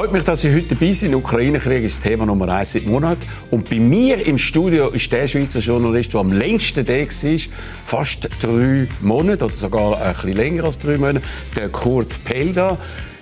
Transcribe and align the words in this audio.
Freut 0.00 0.12
mich, 0.12 0.24
dass 0.24 0.40
Sie 0.40 0.50
heute 0.50 0.74
dabei 0.74 0.94
sind. 0.94 1.14
Ukraine-Krieg 1.14 1.84
ist 1.84 2.02
Thema 2.02 2.24
Nummer 2.24 2.48
eins 2.48 2.72
seit 2.72 2.86
Monaten. 2.86 3.20
Und 3.50 3.68
bei 3.68 3.78
mir 3.78 4.26
im 4.26 4.38
Studio 4.38 4.88
ist 4.88 5.12
der 5.12 5.28
Schweizer 5.28 5.58
Journalist, 5.58 6.14
der 6.14 6.20
am 6.22 6.32
längsten 6.32 6.86
da 6.86 6.94
war, 6.94 7.38
fast 7.84 8.30
drei 8.40 8.88
Monate 9.02 9.44
oder 9.44 9.52
sogar 9.52 10.00
ein 10.00 10.14
bisschen 10.14 10.32
länger 10.32 10.64
als 10.64 10.78
drei 10.78 10.96
Monate, 10.96 11.20
der 11.54 11.68
Kurt 11.68 12.24
Pelda. 12.24 12.78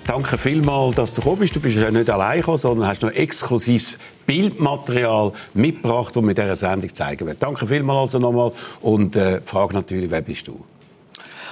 Danke 0.06 0.38
vielmals, 0.38 0.94
dass 0.94 1.14
du 1.14 1.20
gekommen 1.20 1.40
bist. 1.40 1.56
Du 1.56 1.58
bist 1.58 1.76
ja 1.76 1.90
nicht 1.90 2.10
allein 2.10 2.38
gekommen, 2.38 2.58
sondern 2.58 2.86
hast 2.86 3.02
noch 3.02 3.10
exklusives 3.10 3.98
Bildmaterial 4.24 5.32
mitgebracht, 5.54 6.14
das 6.14 6.22
wir 6.22 6.30
in 6.30 6.36
dieser 6.36 6.54
Sendung 6.54 6.94
zeigen 6.94 7.26
werden. 7.26 7.38
Danke 7.40 7.66
vielmals 7.66 8.14
also 8.14 8.20
nochmal. 8.20 8.52
Und 8.82 9.16
äh, 9.16 9.40
die 9.40 9.46
Frage 9.48 9.74
natürlich, 9.74 10.12
wer 10.12 10.22
bist 10.22 10.46
du? 10.46 10.64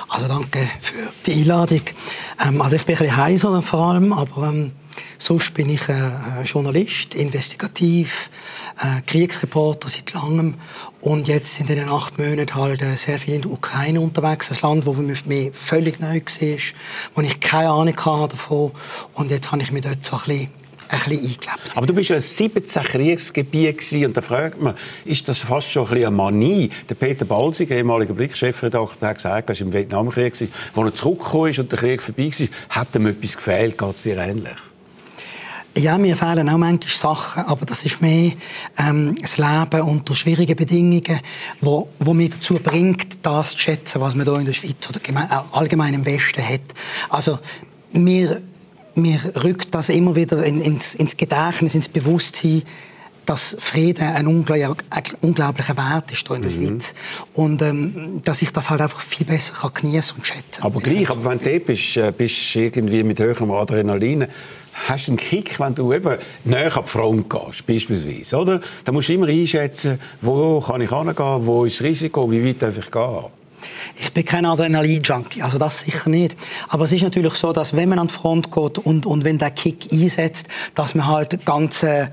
Also 0.08 0.28
danke 0.28 0.60
für 0.80 1.08
die 1.26 1.40
Einladung. 1.40 1.80
Ähm, 2.46 2.62
also 2.62 2.76
ich 2.76 2.86
bin 2.86 2.94
ein 2.94 2.98
bisschen 3.00 3.16
heiser 3.16 3.60
vor 3.62 3.88
allem, 3.88 4.12
aber 4.12 4.50
ähm, 4.50 4.70
sonst 5.18 5.54
bin 5.54 5.68
ich 5.70 5.88
äh, 5.88 6.42
Journalist, 6.44 7.14
investigativ, 7.14 8.30
äh, 8.80 9.00
Kriegsreporter 9.06 9.88
seit 9.88 10.12
langem 10.12 10.54
und 11.00 11.28
jetzt 11.28 11.60
in 11.60 11.66
den 11.66 11.88
acht 11.88 12.18
Monaten 12.18 12.54
halt 12.54 12.82
äh, 12.82 12.96
sehr 12.96 13.18
viel 13.18 13.34
in 13.34 13.42
der 13.42 13.50
Ukraine 13.50 14.00
unterwegs, 14.00 14.50
ein 14.50 14.58
Land, 14.62 14.86
wo 14.86 14.92
mir 14.92 15.50
völlig 15.52 16.00
neu 16.00 16.20
war, 16.20 16.58
wo 17.14 17.20
ich 17.20 17.40
keine 17.40 17.70
Ahnung 17.70 17.96
hatte 17.96 18.36
davon 18.36 18.72
und 19.14 19.30
jetzt 19.30 19.52
habe 19.52 19.62
ich 19.62 19.72
mich 19.72 19.82
dort 19.82 20.04
so 20.04 20.16
ein 20.16 20.22
bisschen. 20.24 20.48
Aber 21.74 21.86
du 21.86 21.94
bist 21.94 22.10
ja 22.10 22.16
ein 22.16 22.22
17 22.22 22.82
Kriegsgebiet 22.82 23.92
und 24.04 24.16
da 24.16 24.22
fragt 24.22 24.60
man, 24.60 24.74
ist 25.04 25.28
das 25.28 25.40
fast 25.40 25.68
schon 25.68 25.84
ein 25.84 25.88
bisschen 25.90 26.06
eine 26.06 26.16
Manie? 26.16 26.70
Der 26.88 26.94
Peter 26.94 27.24
Balzig, 27.24 27.70
ehemaliger 27.70 28.14
Blick-Chefredakteur, 28.14 29.08
hat 29.08 29.16
gesagt, 29.16 29.50
er 29.50 29.56
war 29.56 29.60
im 29.60 29.72
Vietnamkrieg, 29.72 30.32
als 30.32 30.42
er 30.76 30.94
zurückgekommen 30.94 31.50
ist 31.50 31.58
und 31.58 31.72
der 31.72 31.78
Krieg 31.78 32.02
vorbei 32.02 32.30
war, 32.30 32.48
hat 32.68 32.94
ihm 32.94 33.06
etwas 33.06 33.36
gefehlt. 33.36 33.76
Geht 33.76 33.94
es 33.94 34.02
dir 34.02 34.18
ähnlich? 34.18 34.75
Ja, 35.76 35.98
mir 35.98 36.16
fehlen 36.16 36.48
auch 36.48 36.56
manchmal 36.56 36.90
Sachen, 36.90 37.44
aber 37.44 37.66
das 37.66 37.84
ist 37.84 38.00
mehr 38.00 38.32
ähm, 38.78 39.14
das 39.20 39.36
Leben 39.36 39.82
unter 39.82 40.14
schwierigen 40.14 40.56
Bedingungen, 40.56 41.20
wo, 41.60 41.88
wo 41.98 42.14
mich 42.14 42.30
dazu 42.30 42.54
bringt, 42.54 43.18
das 43.22 43.52
zu 43.52 43.58
schätzen, 43.58 44.00
was 44.00 44.14
man 44.14 44.26
hier 44.26 44.38
in 44.38 44.46
der 44.46 44.54
Schweiz 44.54 44.88
oder 44.88 45.46
allgemein 45.52 45.92
im 45.92 46.06
Westen 46.06 46.42
hat. 46.42 46.62
Also 47.10 47.38
mir 47.92 48.40
mir 48.96 49.18
rückt 49.44 49.74
das 49.74 49.90
immer 49.90 50.16
wieder 50.16 50.42
in, 50.44 50.60
ins, 50.60 50.94
ins 50.94 51.16
Gedächtnis, 51.16 51.74
ins 51.74 51.88
Bewusstsein, 51.88 52.62
dass 53.26 53.56
Frieden 53.58 54.04
ein, 54.04 54.26
unglaublicher 54.26 55.76
Wert 55.76 56.12
ist 56.12 56.26
hier 56.26 56.36
in 56.36 56.42
der 56.42 56.50
mhm. 56.50 56.68
Schweiz. 56.68 56.94
Und 57.34 57.60
ähm, 57.60 58.20
dass 58.24 58.40
ich 58.40 58.52
das 58.52 58.70
halt 58.70 58.80
einfach 58.80 59.00
viel 59.00 59.26
besser 59.26 59.52
kann 59.54 59.72
genießen 59.74 60.16
und 60.16 60.26
schätzen 60.26 60.62
Aber 60.62 60.80
gleich, 60.80 61.10
aber 61.10 61.24
wenn 61.24 61.40
du 61.40 61.60
bist, 61.60 61.96
äh, 61.96 62.12
bist 62.16 62.54
irgendwie 62.54 63.02
mit 63.02 63.18
höherem 63.18 63.50
Adrenalin, 63.50 64.26
hast 64.88 65.08
einen 65.08 65.16
Kick, 65.16 65.58
wenn 65.58 65.74
du 65.74 65.92
eben 65.92 66.16
näher 66.44 66.76
an 66.76 66.84
die 66.84 66.88
Front 66.88 67.30
gehst, 67.30 67.66
beispielsweise, 67.66 68.36
oder? 68.36 68.60
Da 68.84 68.92
musst 68.92 69.08
du 69.08 69.14
immer 69.14 69.28
einschätzen, 69.28 69.98
wo 70.20 70.60
kann 70.60 70.80
ich 70.80 70.90
hingehen, 70.90 71.46
wo 71.46 71.64
ist 71.64 71.80
das 71.80 71.86
Risiko, 71.86 72.30
wie 72.30 72.44
weit 72.44 72.62
darf 72.62 72.78
ich 72.78 72.90
gehen. 72.90 73.24
Ich 74.00 74.12
bin 74.12 74.24
kein 74.24 74.44
Adrenalin-Junkie, 74.44 75.42
also 75.42 75.58
das 75.58 75.80
sicher 75.80 76.10
nicht. 76.10 76.36
Aber 76.68 76.84
es 76.84 76.92
ist 76.92 77.02
natürlich 77.02 77.34
so, 77.34 77.52
dass 77.52 77.74
wenn 77.74 77.88
man 77.88 77.98
an 77.98 78.08
die 78.08 78.14
Front 78.14 78.50
geht 78.50 78.78
und, 78.78 79.06
und 79.06 79.24
wenn 79.24 79.38
der 79.38 79.50
Kick 79.50 79.92
einsetzt, 79.92 80.48
dass 80.74 80.94
man 80.94 81.06
halt 81.06 81.44
ganz 81.44 81.82
äh, 81.82 82.08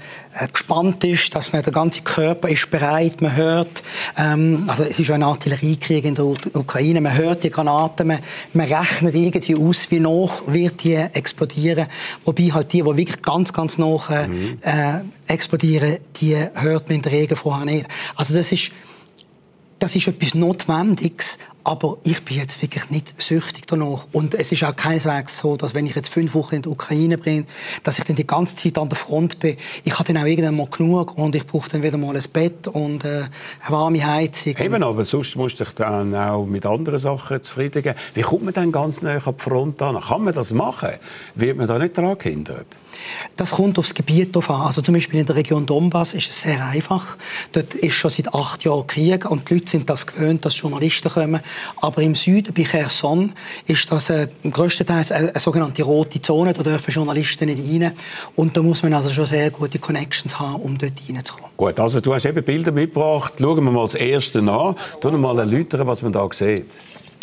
gespannt 0.51 1.03
ist, 1.03 1.35
dass 1.35 1.53
man, 1.53 1.63
der 1.63 1.73
ganze 1.73 2.01
Körper 2.01 2.49
ist 2.49 2.69
bereit, 2.69 3.21
man 3.21 3.35
hört, 3.35 3.83
ähm, 4.17 4.65
also 4.67 4.83
es 4.83 4.99
ist 4.99 5.11
ein 5.11 5.23
Artilleriekrieg 5.23 6.05
in 6.05 6.15
der 6.15 6.25
Ukraine, 6.25 7.01
man 7.01 7.15
hört 7.15 7.43
die 7.43 7.49
Granaten, 7.49 8.07
man, 8.07 8.19
man 8.53 8.67
rechnet 8.67 9.15
irgendwie 9.15 9.55
aus, 9.55 9.89
wie 9.91 9.99
noch 9.99 10.47
wird 10.47 10.83
die 10.83 10.95
explodieren, 10.95 11.87
wobei 12.25 12.43
halt 12.51 12.73
die, 12.73 12.81
die 12.81 12.85
wirklich 12.85 13.21
ganz, 13.21 13.53
ganz 13.53 13.77
noch 13.77 14.09
äh, 14.09 14.27
mhm. 14.27 14.57
äh, 14.61 15.01
explodieren, 15.31 15.97
die 16.19 16.35
hört 16.35 16.89
man 16.89 16.97
in 16.97 17.01
der 17.01 17.11
Regel 17.11 17.37
vorher 17.37 17.65
nicht. 17.65 17.87
Also 18.15 18.33
das 18.33 18.51
ist 18.51 18.71
das 19.83 19.97
ist 19.97 20.07
etwas 20.07 20.33
Notwendiges, 20.33 21.37
aber 21.65 21.97
ich 22.05 22.23
bin 22.23 22.37
jetzt 22.37 22.61
wirklich 22.61 22.89
nicht 22.89 23.21
süchtig 23.21 23.67
danach. 23.67 24.07
Und 24.13 24.33
es 24.33 24.53
ist 24.53 24.63
auch 24.63 24.73
keineswegs 24.73 25.39
so, 25.39 25.57
dass 25.57 25.73
wenn 25.73 25.85
ich 25.85 25.93
jetzt 25.93 26.07
fünf 26.07 26.33
Wochen 26.35 26.55
in 26.55 26.61
die 26.61 26.69
Ukraine 26.69 27.17
bin, 27.17 27.45
dass 27.83 27.99
ich 27.99 28.05
dann 28.05 28.15
die 28.15 28.25
ganze 28.25 28.55
Zeit 28.55 28.77
an 28.77 28.87
der 28.87 28.97
Front 28.97 29.39
bin. 29.39 29.57
Ich 29.83 29.99
habe 29.99 30.05
dann 30.05 30.23
auch 30.23 30.25
irgendwann 30.25 30.55
mal 30.55 30.67
genug 30.67 31.17
und 31.17 31.35
ich 31.35 31.45
brauche 31.45 31.69
dann 31.69 31.83
wieder 31.83 31.97
mal 31.97 32.15
ein 32.15 32.23
Bett 32.31 32.69
und 32.69 33.03
äh, 33.03 33.23
eine 33.23 33.29
warme 33.67 34.07
Heizung. 34.07 34.55
Eben, 34.57 34.83
aber 34.83 35.03
sonst 35.03 35.35
musst 35.35 35.59
du 35.59 35.65
dich 35.65 35.73
dann 35.73 36.15
auch 36.15 36.45
mit 36.45 36.65
anderen 36.65 36.99
Sachen 36.99 37.43
zufrieden 37.43 37.83
geben. 37.83 37.99
Wie 38.13 38.21
kommt 38.21 38.45
man 38.45 38.53
dann 38.53 38.71
ganz 38.71 39.01
nah 39.01 39.17
an 39.17 39.35
die 39.37 39.43
Front 39.43 39.81
an? 39.81 39.99
Kann 39.99 40.23
man 40.23 40.33
das 40.33 40.53
machen? 40.53 40.91
Wird 41.35 41.57
man 41.57 41.67
da 41.67 41.77
nicht 41.77 41.97
daran 41.97 42.17
gehindert? 42.17 42.67
Das 43.37 43.51
kommt 43.51 43.79
aufs 43.79 43.93
Gebiet 43.93 44.35
drauf 44.35 44.49
an. 44.49 44.61
Also 44.61 44.81
zum 44.81 44.93
Beispiel 44.93 45.19
in 45.19 45.25
der 45.25 45.35
Region 45.35 45.65
Donbass 45.65 46.13
ist 46.13 46.29
es 46.29 46.41
sehr 46.41 46.63
einfach. 46.65 47.17
Dort 47.51 47.73
ist 47.73 47.93
schon 47.93 48.11
seit 48.11 48.33
acht 48.33 48.63
Jahren 48.63 48.87
Krieg 48.87 49.29
und 49.29 49.49
die 49.49 49.55
Leute 49.55 49.69
sind 49.69 49.89
das 49.89 50.05
gewöhnt, 50.05 50.45
dass 50.45 50.59
Journalisten 50.59 51.09
kommen. 51.09 51.41
Aber 51.77 52.01
im 52.01 52.15
Süden, 52.15 52.53
bei 52.53 52.63
Cherson, 52.63 53.33
ist 53.67 53.91
das 53.91 54.09
äh, 54.09 54.27
größtenteils 54.49 55.11
eine, 55.11 55.29
eine 55.29 55.39
sogenannte 55.39 55.83
rote 55.83 56.21
Zone. 56.21 56.53
Da 56.53 56.63
dürfen 56.63 56.91
Journalisten 56.91 57.45
nicht 57.45 57.83
rein. 57.83 57.93
Und 58.35 58.55
da 58.55 58.61
muss 58.61 58.83
man 58.83 58.93
also 58.93 59.09
schon 59.09 59.25
sehr 59.25 59.51
gute 59.51 59.79
Connections 59.79 60.39
haben, 60.39 60.61
um 60.61 60.77
dort 60.77 60.93
reinzukommen. 61.09 61.49
Gut, 61.57 61.79
also 61.79 62.01
du 62.01 62.13
hast 62.13 62.25
eben 62.25 62.43
Bilder 62.43 62.71
mitgebracht. 62.71 63.33
Schauen 63.39 63.63
wir 63.63 63.71
mal 63.71 63.83
das 63.83 63.95
erste 63.95 64.39
an. 64.39 64.75
Tun 65.01 65.11
wir 65.11 65.17
mal 65.17 65.39
erläutern, 65.39 65.87
was 65.87 66.01
man 66.01 66.11
da 66.11 66.27
sieht. 66.31 66.65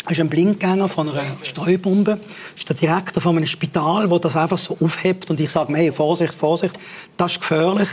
Ist 0.09 0.19
ein 0.19 0.29
Blindgänger 0.29 0.87
von 0.87 1.09
einer 1.09 1.21
Streubombe. 1.43 2.17
Das 2.17 2.57
ist 2.57 2.69
der 2.69 2.75
Direktor 2.75 3.21
von 3.21 3.37
einem 3.37 3.45
Spital, 3.45 4.09
der 4.09 4.19
das 4.19 4.35
einfach 4.35 4.57
so 4.57 4.75
aufhebt. 4.81 5.29
Und 5.29 5.39
ich 5.39 5.51
sage, 5.51 5.73
hey, 5.75 5.91
Vorsicht, 5.91 6.33
Vorsicht, 6.33 6.75
das 7.17 7.33
ist 7.33 7.41
gefährlich. 7.41 7.87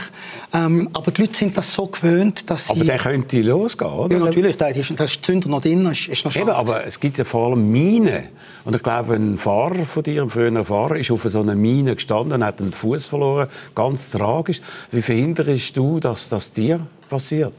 Ähm, 0.51 0.89
aber 0.93 1.11
die 1.11 1.21
Leute 1.21 1.37
sind 1.37 1.55
das 1.55 1.71
so 1.71 1.85
gewöhnt, 1.85 2.49
dass 2.49 2.67
sie... 2.67 2.73
Aber 2.73 2.83
der 2.83 2.97
könnte 2.97 3.39
losgehen, 3.41 3.91
oder? 3.91 4.17
Ja, 4.17 4.25
natürlich. 4.25 4.57
Da 4.57 4.67
ist, 4.67 4.89
ist 4.89 5.23
Zünder 5.23 5.49
noch 5.49 5.61
drin, 5.61 5.85
ist, 5.85 6.07
ist 6.07 6.25
noch 6.25 6.35
Eben, 6.35 6.49
aber 6.49 6.85
es 6.85 6.99
gibt 6.99 7.19
ja 7.19 7.23
vor 7.23 7.51
allem 7.51 7.71
Minen. 7.71 8.23
Und 8.65 8.75
ich 8.75 8.81
glaube, 8.83 9.13
ein 9.13 9.37
Fahrer 9.37 9.85
von 9.85 10.01
dir, 10.01 10.23
ein 10.23 10.29
früherer 10.29 10.65
Fahrer, 10.65 10.95
ist 10.95 11.11
auf 11.11 11.21
so 11.23 11.41
einer 11.41 11.55
Mine 11.55 11.93
gestanden, 11.93 12.43
hat 12.43 12.59
den 12.59 12.73
Fuß 12.73 13.05
verloren. 13.05 13.47
Ganz 13.75 14.09
tragisch. 14.09 14.61
Wie 14.91 15.03
verhinderst 15.03 15.77
du, 15.77 15.99
dass 15.99 16.27
das 16.27 16.51
dir 16.51 16.79
passiert? 17.09 17.53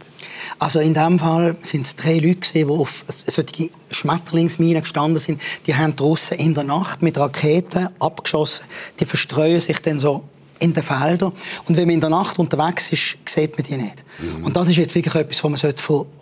Also 0.59 0.81
in 0.81 0.95
dem 0.95 1.19
Fall 1.19 1.57
sind 1.61 1.87
es 1.87 1.97
drei 1.97 2.19
Leute, 2.19 2.53
die 2.53 2.65
auf 2.65 3.05
solche 3.09 3.71
Schmetterlingsminen 3.91 4.83
gestanden 4.83 5.21
sind. 5.21 5.41
Die 5.67 5.75
haben 5.75 5.97
draussen 5.97 6.39
in 6.39 6.55
der 6.55 6.65
Nacht 6.65 7.03
mit 7.03 7.19
Raketen 7.19 7.89
abgeschossen. 7.99 8.67
Die 8.99 9.05
verstreuen 9.05 9.61
sich 9.61 9.81
dann 9.81 9.99
so 9.99 10.25
in 10.59 10.75
den 10.75 10.83
Feldern. 10.83 11.33
Und 11.67 11.77
wenn 11.77 11.87
man 11.87 11.95
in 11.95 12.01
der 12.01 12.11
Nacht 12.11 12.39
unterwegs 12.39 12.93
ist, 12.93 13.17
sieht 13.25 13.57
man 13.57 13.67
die 13.67 13.77
nicht. 13.77 14.05
Mhm. 14.19 14.45
Und 14.45 14.57
das 14.57 14.69
ist 14.69 14.77
jetzt 14.77 14.95
wirklich 14.95 15.15
etwas, 15.15 15.43
was 15.43 15.63
man 15.63 15.75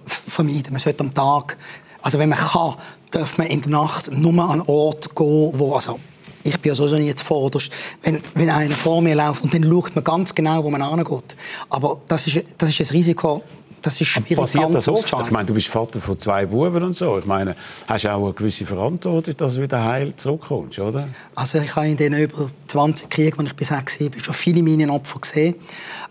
vermeiden 0.07 0.55
sollte. 0.55 0.73
Man 0.73 0.81
sollte 0.81 1.01
am 1.05 1.15
Tag, 1.15 1.57
also 2.01 2.19
wenn 2.19 2.29
man 2.29 2.39
kann, 2.39 2.75
darf 3.11 3.39
man 3.39 3.49
in 3.49 3.61
der 3.61 3.71
Nacht 3.71 4.11
nur 4.11 4.33
an 4.45 4.51
einen 4.51 4.63
Ort 4.63 5.15
gehen, 5.15 5.51
wo, 5.55 5.75
also 5.75 5.99
ich 6.49 6.61
bin 6.61 6.71
ja 6.71 6.75
sowieso 6.75 6.97
nicht 6.97 7.19
zuvorderst, 7.19 7.71
wenn, 8.03 8.21
wenn 8.35 8.51
einer 8.51 8.75
vor 8.75 9.01
mir 9.03 9.15
läuft 9.15 9.45
und 9.45 9.55
dann 9.55 9.65
schaut 9.65 9.95
man 9.95 10.05
ganz 10.05 10.35
genau, 10.35 10.65
wo 10.65 10.71
man 10.71 10.83
angeht. 10.83 11.37
Aber 11.69 12.01
das 12.09 12.27
ist, 12.27 12.45
das 12.57 12.71
ist 12.71 12.81
ein 12.81 12.97
Risiko, 12.97 13.43
das 13.83 14.01
ist 14.01 14.09
schwierig 14.09 14.37
Passiert 14.37 14.75
das 14.75 14.89
oft? 14.89 15.15
Ich 15.25 15.31
meine, 15.31 15.47
du 15.47 15.55
bist 15.55 15.69
Vater 15.69 16.01
von 16.01 16.19
zwei 16.19 16.47
Buben 16.47 16.83
und 16.83 16.95
so. 16.95 17.19
Ich 17.19 17.27
meine, 17.27 17.57
hast 17.87 18.05
du 18.05 18.13
auch 18.13 18.25
eine 18.25 18.33
gewisse 18.33 18.67
Verantwortung, 18.67 19.37
dass 19.37 19.55
du 19.55 19.63
wieder 19.63 19.85
heil 19.85 20.15
zurückkommst, 20.17 20.79
oder? 20.79 21.09
Also 21.35 21.59
ich 21.59 21.75
habe 21.75 21.89
in 21.89 21.97
den 21.97 22.15
über 22.15 22.51
20 22.67 23.09
Kriegen, 23.09 23.39
die 23.41 23.47
ich 23.47 23.57
bisher 23.57 23.83
gesehen 23.83 24.11
habe, 24.13 24.25
schon 24.25 24.35
viele 24.35 24.63
Minenopfer 24.63 25.21
gesehen. 25.21 25.55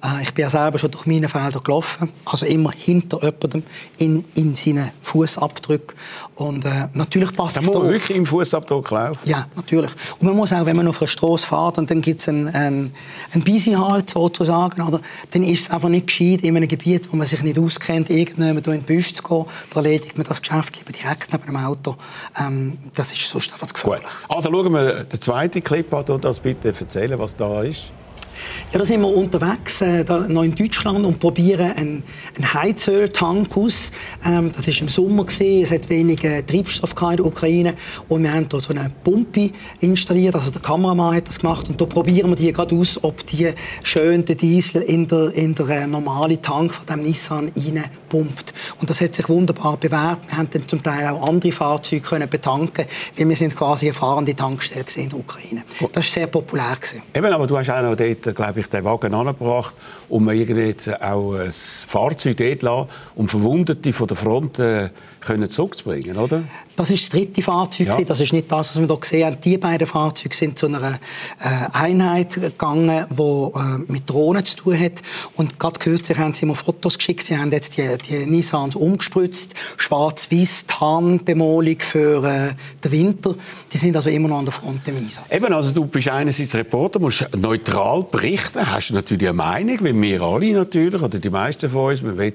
Äh, 0.04 0.24
ich 0.24 0.34
bin 0.34 0.44
ja 0.44 0.50
selber 0.50 0.78
schon 0.78 0.92
durch 0.92 1.06
Minenfelder 1.06 1.60
gelaufen, 1.60 2.10
also 2.26 2.46
immer 2.46 2.72
hinter 2.72 3.22
jemandem 3.22 3.64
in, 3.98 4.26
in 4.36 4.56
seinen 4.56 4.92
Fußabdrücken. 5.02 5.96
Und 6.36 6.66
äh, 6.66 6.88
natürlich 6.94 7.34
passt 7.34 7.58
da 7.58 7.62
muss 7.62 7.76
man 7.76 7.90
wirklich 7.90 8.16
im 8.16 8.26
Fußabdruck 8.26 8.92
laufen? 8.92 9.28
Ja, 9.30 9.48
natürlich. 9.56 9.92
Und 10.20 10.28
man 10.28 10.36
muss 10.36 10.54
auch, 10.54 10.66
wenn 10.66 10.76
man 10.76 10.88
auf 10.88 11.02
einer 11.02 11.08
Straße 11.08 11.48
fährt 11.48 11.78
und 11.78 11.90
dann 11.90 12.02
gibt 12.02 12.22
es 12.22 12.30
einen, 12.30 12.48
einen, 12.50 12.94
einen 13.34 13.44
Beisihalt 13.44 14.10
sozusagen, 14.10 14.82
oder, 14.82 15.02
dann 15.32 15.44
ist 15.44 15.64
es 15.64 15.72
einfach 15.72 15.90
nicht 15.90 16.08
gescheit, 16.08 16.44
in 16.44 16.56
einem 16.56 16.68
Gebiet, 16.68 17.12
wo 17.12 17.18
man 17.18 17.28
sich 17.28 17.42
nicht 17.42 17.58
auskennt, 17.68 18.10
irgendjemand 18.10 18.66
in 18.68 18.74
den 18.74 18.84
Büsch 18.84 19.14
zu 19.14 19.24
gehen, 19.24 19.46
da 19.74 19.82
erledigt 19.82 20.18
man 20.18 20.26
das 20.26 20.42
Geschäft 20.42 20.78
lieber 20.78 20.92
direkt 20.92 21.32
neben 21.32 21.46
dem 21.46 21.58
Auto. 21.58 21.96
Ähm, 22.40 22.78
das 22.96 23.12
ist 23.12 23.30
sonst 23.30 23.54
einfach 23.54 23.72
gefährlich. 23.72 24.04
Gut. 24.04 24.36
Also 24.36 24.52
schauen 24.52 24.74
wir 24.74 25.04
den 25.04 25.22
zweiten 25.22 25.64
Clip 25.64 25.94
an 25.94 26.06
und 26.06 26.24
das 26.24 26.40
bitte 26.40 26.70
erzählen, 26.70 27.20
was 27.20 27.36
da 27.36 27.64
ist. 27.64 27.92
Ja, 28.72 28.80
da 28.80 28.86
sind 28.86 29.02
wir 29.02 29.08
unterwegs, 29.08 29.82
äh, 29.82 30.04
da, 30.04 30.20
noch 30.28 30.44
in 30.44 30.56
Deutschland 30.56 31.06
und 31.06 31.20
probieren 31.20 31.72
einen, 31.72 32.04
einen 32.36 32.54
Heizöltank 32.54 33.56
aus. 33.56 33.92
Ähm, 34.26 34.52
das 34.56 34.68
war 34.68 34.82
im 34.82 34.90
Sommer, 34.90 35.26
gewesen. 35.26 35.64
es 35.64 35.72
hat 35.72 35.90
wenig 35.90 36.24
äh, 36.24 36.42
Treibstoff 36.44 36.94
in 37.02 37.18
der 37.18 37.26
Ukraine 37.26 37.74
und 38.08 38.24
wir 38.24 38.34
haben 38.34 38.50
da 38.50 38.60
so 38.60 38.72
eine 38.72 38.92
Pumpe 39.04 39.52
installiert, 39.80 40.36
also 40.36 40.52
der 40.52 40.62
Kameramann 40.62 41.16
hat 41.16 41.28
das 41.28 41.40
gemacht 41.40 41.70
und 41.70 41.80
da 41.80 41.86
probieren 41.86 42.30
wir 42.30 42.36
die 42.36 42.52
gerade 42.52 42.76
aus, 42.76 43.04
ob 43.04 43.26
die 43.28 43.54
schön 43.84 44.26
den 44.26 44.38
Diesel 44.38 44.82
in 44.82 45.08
der, 45.08 45.34
in 45.34 45.56
der 45.56 45.70
äh, 45.70 45.88
normalen 45.88 46.42
Tank 46.42 46.74
von 46.74 46.86
dem 46.86 47.02
Nissan 47.02 47.52
rein 47.56 47.84
gepumpt. 48.10 48.54
Und 48.80 48.90
das 48.90 49.02
hat 49.02 49.16
sich 49.16 49.28
wunderbar 49.30 49.78
bewährt. 49.78 50.20
Wir 50.28 50.38
haben 50.38 50.50
dann 50.52 50.68
zum 50.68 50.82
Teil 50.82 51.08
auch 51.08 51.28
andere 51.28 51.52
Fahrzeuge 51.52 52.02
können 52.02 52.30
betanken, 52.30 52.86
weil 53.18 53.30
wir 53.30 53.36
sind 53.36 53.56
quasi 53.56 53.88
eine 53.88 53.94
fahrende 53.94 54.36
Tankstelle 54.36 54.86
in 54.96 55.10
der 55.10 55.20
Ukraine. 55.20 55.64
Das 55.80 55.96
war 55.96 56.04
sehr 56.04 56.28
populär. 56.28 56.76
Gewesen. 56.76 57.02
Eben, 57.14 57.34
aber 57.34 57.48
du 57.48 57.58
hast 57.58 57.70
auch 57.70 57.82
noch 57.82 57.96
dort, 57.96 58.36
glaube 58.36 58.60
ich, 58.60 58.68
den 58.68 58.84
Wagen 58.84 59.14
angebracht, 59.14 59.74
um 60.10 60.30
irgendwie 60.30 60.76
auch 61.02 61.34
ein 61.36 61.52
Fahrzeug 61.52 62.38
dort 62.38 62.62
lassen, 62.62 62.90
um 63.16 63.28
Verwundete 63.28 63.94
von 63.94 64.08
der 64.08 64.18
Front 64.18 64.60
äh, 64.60 64.90
können 65.22 65.50
zurückzubringen, 65.50 66.18
oder? 66.18 66.44
Das 66.78 66.92
ist 66.92 67.06
das 67.06 67.10
dritte 67.10 67.42
Fahrzeug. 67.42 67.88
Ja. 67.88 68.02
Das 68.02 68.20
ist 68.20 68.34
nicht 68.34 68.52
das, 68.52 68.70
was 68.70 68.80
wir 68.80 68.86
hier 68.86 68.98
gesehen 68.98 69.26
haben. 69.26 69.38
Die 69.44 69.58
beiden 69.58 69.88
Fahrzeuge 69.88 70.36
sind 70.36 70.60
zu 70.60 70.68
einer 70.68 70.94
äh, 70.94 70.98
Einheit 71.74 72.36
gegangen, 72.36 73.08
die 73.10 73.22
äh, 73.22 73.92
mit 73.92 74.08
Drohnen 74.08 74.46
zu 74.46 74.58
tun 74.58 74.80
hat. 74.80 75.02
Und 75.36 75.58
gerade 75.58 75.80
kürzlich 75.80 76.20
haben 76.20 76.34
sie 76.34 76.46
mir 76.46 76.54
Fotos 76.54 77.00
geschickt. 77.00 77.26
Sie 77.26 77.36
haben 77.36 77.52
jetzt 77.52 77.78
die, 77.78 77.98
die 78.08 78.28
Nissans 78.28 78.76
umgespritzt. 78.76 79.56
Schwarz-Weiß, 79.78 80.66
Tarnbemalung 80.68 81.80
für 81.80 82.24
äh, 82.24 82.54
den 82.84 82.92
Winter. 82.92 83.34
Die 83.74 83.80
sind 83.80 83.96
also 83.96 84.12
immer 84.12 84.28
noch 84.28 84.38
an 84.38 84.46
der 84.46 84.54
Front 84.54 84.88
im 84.88 84.98
Einsatz. 84.98 85.26
Eben, 85.32 85.52
also 85.52 85.74
du 85.74 85.86
bist 85.86 86.10
einerseits 86.10 86.54
Reporter, 86.54 87.00
musst 87.00 87.28
neutral 87.36 88.04
berichten. 88.04 88.72
Hast 88.72 88.92
natürlich 88.92 89.28
eine 89.30 89.34
Meinung, 89.34 89.80
wie 89.82 90.00
wir 90.00 90.22
alle 90.22 90.54
natürlich, 90.54 91.02
oder 91.02 91.18
die 91.18 91.30
meisten 91.32 91.72
von 91.72 91.90
uns. 91.90 92.04
Wir 92.04 92.16
wollen, 92.16 92.34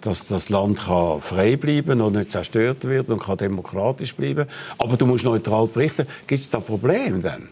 dass 0.00 0.28
das 0.28 0.48
Land 0.48 0.78
kann 0.78 1.20
frei 1.20 1.56
bleiben 1.56 2.00
und 2.00 2.14
nicht 2.14 2.30
zerstört 2.30 2.84
wird 2.84 3.10
und 3.10 3.20
kann 3.20 3.36
demokratisch 3.36 3.79
bleiben. 4.16 4.46
Aber 4.78 4.96
du 4.96 5.06
musst 5.06 5.24
neutral 5.24 5.66
berichten. 5.66 6.06
Gibt 6.26 6.40
es 6.40 6.50
da 6.50 6.60
Probleme 6.60 7.18
dann? 7.18 7.48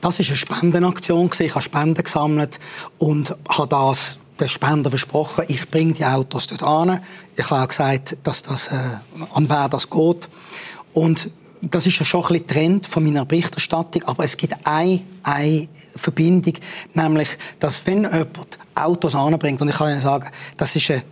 Das 0.00 0.18
war 0.18 0.26
eine 0.26 0.36
Spendenaktion. 0.36 1.30
Ich 1.38 1.54
habe 1.54 1.62
Spenden 1.62 2.02
gesammelt 2.02 2.58
und 2.98 3.34
habe 3.48 3.68
das 3.68 4.18
den 4.38 4.48
Spender 4.48 4.90
versprochen, 4.90 5.44
ich 5.48 5.68
bringe 5.68 5.94
die 5.94 6.04
Autos 6.04 6.46
dort 6.46 6.62
an. 6.62 7.00
Ich 7.36 7.50
habe 7.50 7.62
auch 7.62 7.68
gesagt, 7.68 8.18
dass 8.22 8.42
das, 8.42 8.68
äh, 8.68 8.76
an 9.34 9.48
wer 9.48 9.68
das 9.68 9.90
geht. 9.90 10.28
Und 10.92 11.30
das 11.60 11.86
ist 11.86 11.98
ja 11.98 12.04
schon 12.04 12.22
ein 12.22 12.28
bisschen 12.28 12.46
Trend 12.46 12.86
von 12.86 13.04
meiner 13.04 13.24
Berichterstattung, 13.24 14.04
aber 14.04 14.24
es 14.24 14.36
gibt 14.36 14.54
eine, 14.64 15.00
eine 15.24 15.68
Verbindung, 15.96 16.54
nämlich, 16.94 17.28
dass 17.58 17.84
wenn 17.84 18.04
jemand 18.04 18.58
Autos 18.74 19.14
anbringt, 19.14 19.60
und 19.60 19.68
ich 19.68 19.76
kann 19.76 19.90
ja 19.90 20.00
sagen, 20.00 20.28
das 20.56 20.76
ist 20.76 20.90
eine 20.90 21.02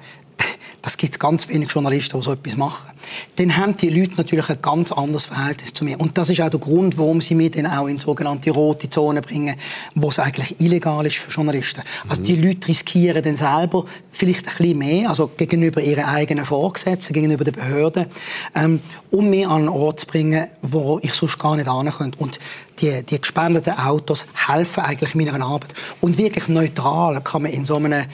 das 0.86 0.96
gibt 0.96 1.18
ganz 1.18 1.48
wenige 1.48 1.68
Journalisten, 1.68 2.16
die 2.16 2.24
so 2.24 2.32
etwas 2.32 2.56
machen. 2.56 2.92
Dann 3.34 3.56
haben 3.56 3.76
die 3.76 3.90
Leute 3.90 4.12
natürlich 4.18 4.48
ein 4.48 4.62
ganz 4.62 4.92
anderes 4.92 5.24
Verhältnis 5.24 5.74
zu 5.74 5.84
mir. 5.84 5.98
Und 5.98 6.16
das 6.16 6.30
ist 6.30 6.40
auch 6.40 6.48
der 6.48 6.60
Grund, 6.60 6.96
warum 6.96 7.20
sie 7.20 7.34
mich 7.34 7.50
dann 7.50 7.66
auch 7.66 7.88
in 7.88 7.98
sogenannte 7.98 8.52
rote 8.52 8.88
Zonen 8.88 9.20
bringen, 9.20 9.56
wo 9.96 10.10
es 10.10 10.20
eigentlich 10.20 10.60
illegal 10.60 11.04
ist 11.04 11.16
für 11.16 11.32
Journalisten. 11.32 11.82
Also 12.08 12.22
die 12.22 12.36
Leute 12.36 12.68
riskieren 12.68 13.20
dann 13.20 13.36
selber 13.36 13.84
vielleicht 14.12 14.46
ein 14.46 14.54
bisschen 14.58 14.78
mehr, 14.78 15.08
also 15.08 15.28
gegenüber 15.36 15.82
ihren 15.82 16.04
eigenen 16.04 16.44
Vorgesetzten, 16.44 17.14
gegenüber 17.14 17.42
den 17.42 17.54
Behörden, 17.54 18.06
ähm, 18.54 18.78
um 19.10 19.28
mich 19.28 19.44
an 19.44 19.62
einen 19.62 19.68
Ort 19.68 19.98
zu 19.98 20.06
bringen, 20.06 20.46
wo 20.62 21.00
ich 21.02 21.14
sonst 21.14 21.36
gar 21.40 21.56
nicht 21.56 21.68
hin 21.68 21.90
könnte. 21.90 22.18
Und 22.20 22.38
die, 22.80 23.02
die 23.02 23.20
gespendeten 23.20 23.74
Autos 23.78 24.26
helfen 24.34 24.84
eigentlich 24.84 25.14
meiner 25.14 25.44
Arbeit. 25.44 25.74
Und 26.00 26.18
wirklich 26.18 26.48
neutral 26.48 27.20
kann 27.22 27.42
man 27.42 27.52
in 27.52 27.64
so 27.64 27.76
einem 27.76 27.92
äh, 27.92 28.04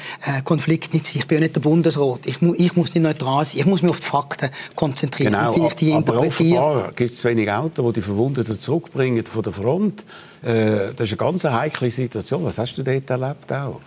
Konflikt 0.44 0.94
nicht 0.94 1.06
sein. 1.06 1.16
Ich 1.18 1.26
bin 1.26 1.38
ja 1.38 1.42
nicht 1.42 1.56
der 1.56 1.60
Bundesrat. 1.60 2.20
Ich, 2.26 2.40
mu 2.40 2.54
ich 2.56 2.76
muss 2.76 2.94
nicht 2.94 3.02
neutral 3.02 3.44
sein. 3.44 3.60
Ich 3.60 3.66
muss 3.66 3.82
mich 3.82 3.90
auf 3.90 4.00
die 4.00 4.06
Fakten 4.06 4.50
konzentrieren. 4.76 5.32
Genau, 5.32 5.52
und 5.54 5.66
ich 5.66 5.74
die 5.74 5.92
aber 5.92 6.18
offenbar 6.18 6.92
gibt 6.94 7.10
es 7.10 7.18
zu 7.18 7.28
wenig 7.28 7.50
Autos, 7.50 7.86
die 7.86 8.00
die 8.00 8.02
Verwundeten 8.02 8.58
zurückbringen 8.58 9.24
von 9.26 9.42
der 9.42 9.52
Front. 9.52 10.04
Äh, 10.42 10.92
das 10.96 11.06
ist 11.06 11.12
eine 11.12 11.16
ganz 11.30 11.44
heikle 11.44 11.90
Situation. 11.90 12.44
Was 12.44 12.58
hast 12.58 12.76
du 12.76 12.82
dort 12.82 13.08
erlebt 13.08 13.52
auch? 13.52 13.80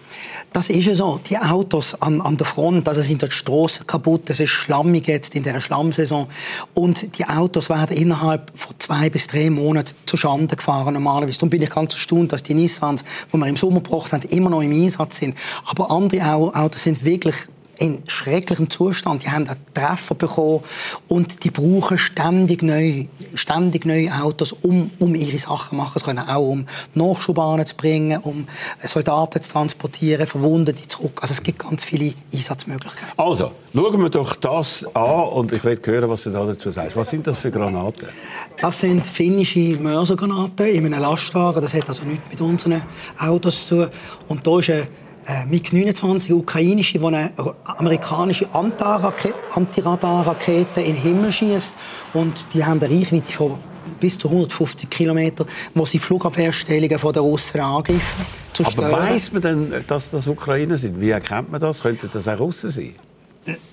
Das 0.54 0.70
ist 0.70 0.86
ja 0.86 0.96
so. 0.96 1.20
Die 1.30 1.38
Autos 1.38 2.02
an, 2.02 2.22
an 2.22 2.38
der 2.38 2.48
Front, 2.48 2.88
also 2.88 3.02
sind 3.02 3.22
die 3.22 3.30
Straßen 3.30 3.86
kaputt, 3.86 4.30
es 4.30 4.40
ist 4.40 4.52
schlammig 4.52 5.06
jetzt 5.08 5.36
in 5.36 5.44
der 5.44 5.60
Schlammsaison. 5.60 6.28
Und 6.74 7.18
die 7.18 7.26
Autos 7.26 7.70
werden 7.70 7.98
innerhalb 7.98 8.58
von 8.58 8.74
zwei 8.80 9.10
bis 9.10 9.28
drei 9.28 9.50
Monaten 9.50 9.96
zu 10.06 10.16
Schande 10.16 10.56
gefahren 10.56 10.94
normalerweise. 10.94 11.40
Darum 11.40 11.50
bin 11.50 11.62
ich 11.62 11.70
ganz 11.70 11.94
erstaunt, 11.94 12.32
dass 12.32 12.42
die 12.42 12.54
Nissans, 12.54 13.04
die 13.34 13.38
wir 13.38 13.48
im 13.48 13.58
Sommer 13.58 13.82
gebraucht 13.82 14.14
haben, 14.14 14.24
immer 14.30 14.50
noch 14.50 14.62
im 14.62 14.72
Einsatz 14.72 15.18
sind. 15.18 15.36
Aber 15.66 15.92
andere 15.92 16.34
Autos 16.56 16.84
sind 16.84 17.04
wirklich 17.04 17.36
in 17.78 18.04
schrecklichem 18.08 18.70
Zustand. 18.70 19.24
Die 19.24 19.30
haben 19.30 19.48
einen 19.48 19.60
Treffer 19.74 20.16
bekommen 20.16 20.64
und 21.08 21.44
die 21.44 21.52
brauchen 21.52 21.98
ständig 21.98 22.64
neue, 22.64 23.08
ständig 23.36 23.86
neue 23.86 24.12
Autos, 24.14 24.54
um, 24.54 24.92
um 25.00 25.16
ihre 25.16 25.38
Sachen 25.38 25.78
machen 25.78 26.00
zu 26.00 26.06
können. 26.06 26.20
Auch 26.28 26.50
um 26.50 26.66
Nachschubbahnen 26.94 27.66
zu 27.66 27.76
bringen, 27.76 28.20
um 28.22 28.48
Soldaten 28.84 29.42
zu 29.42 29.52
transportieren, 29.52 30.28
Verwundete 30.28 30.88
zurück. 30.88 31.20
Also 31.22 31.34
es 31.34 31.44
gibt 31.44 31.60
ganz 31.60 31.84
viele 31.84 32.14
Einsatzmöglichkeiten. 32.34 33.14
Also, 33.18 33.52
schauen 33.74 34.02
wir 34.02 34.10
doch 34.10 34.36
das 34.36 34.86
an 34.96 35.28
und 35.30 35.54
ich 35.54 35.64
will 35.64 35.80
hören, 35.84 36.10
was 36.10 36.24
du 36.24 36.30
dazu 36.30 36.72
sagst. 36.72 36.96
Was 36.96 37.10
sind 37.10 37.28
das 37.28 37.38
für 37.38 37.52
Granaten? 37.52 38.10
Das 38.58 38.80
sind 38.80 39.06
finnische 39.06 39.78
Mörsergranaten 39.78 40.68
in 40.68 40.86
einem 40.86 41.02
Lastwagen. 41.02 41.62
Das 41.62 41.74
hat 41.74 41.88
also 41.90 42.04
nichts 42.04 42.24
mit 42.30 42.42
unseren 42.42 42.82
Autos 43.20 43.68
zu 43.68 43.86
tun. 43.86 43.92
Und 44.28 44.48
da 44.48 44.60
ist 44.60 44.70
eine 44.70 44.88
MiG-29 45.50 46.34
ukrainische, 46.34 47.00
die 47.00 47.06
eine 47.06 47.32
amerikanische 47.64 48.48
Antiradarrakete 48.54 50.82
in 50.82 50.94
den 50.94 51.02
Himmel 51.02 51.32
schießt 51.32 51.74
und 52.14 52.46
die 52.54 52.64
haben 52.64 52.82
eine 52.82 52.94
Reichweite 52.94 53.32
von 53.32 53.58
bis 54.00 54.18
zu 54.18 54.30
150 54.30 54.90
Kilometer, 54.90 55.46
wo 55.74 55.86
sie 55.86 56.00
Flugabwehrstellungen 56.00 57.00
von 57.00 57.14
den 57.14 57.24
Russen 57.24 57.62
angreifen. 57.62 58.26
Aber 58.78 58.92
weiß 58.92 59.34
man 59.34 59.42
denn, 59.42 59.74
dass 59.88 60.12
das 60.12 60.28
Ukrainer 60.28 60.78
sind? 60.78 61.00
Wie 61.00 61.10
erkennt 61.10 61.52
man 61.52 61.60
das? 61.60 61.82
Könnte 61.82 62.08
das 62.08 62.28
auch 62.28 62.40
Russen 62.40 62.70
sein? 62.70 62.96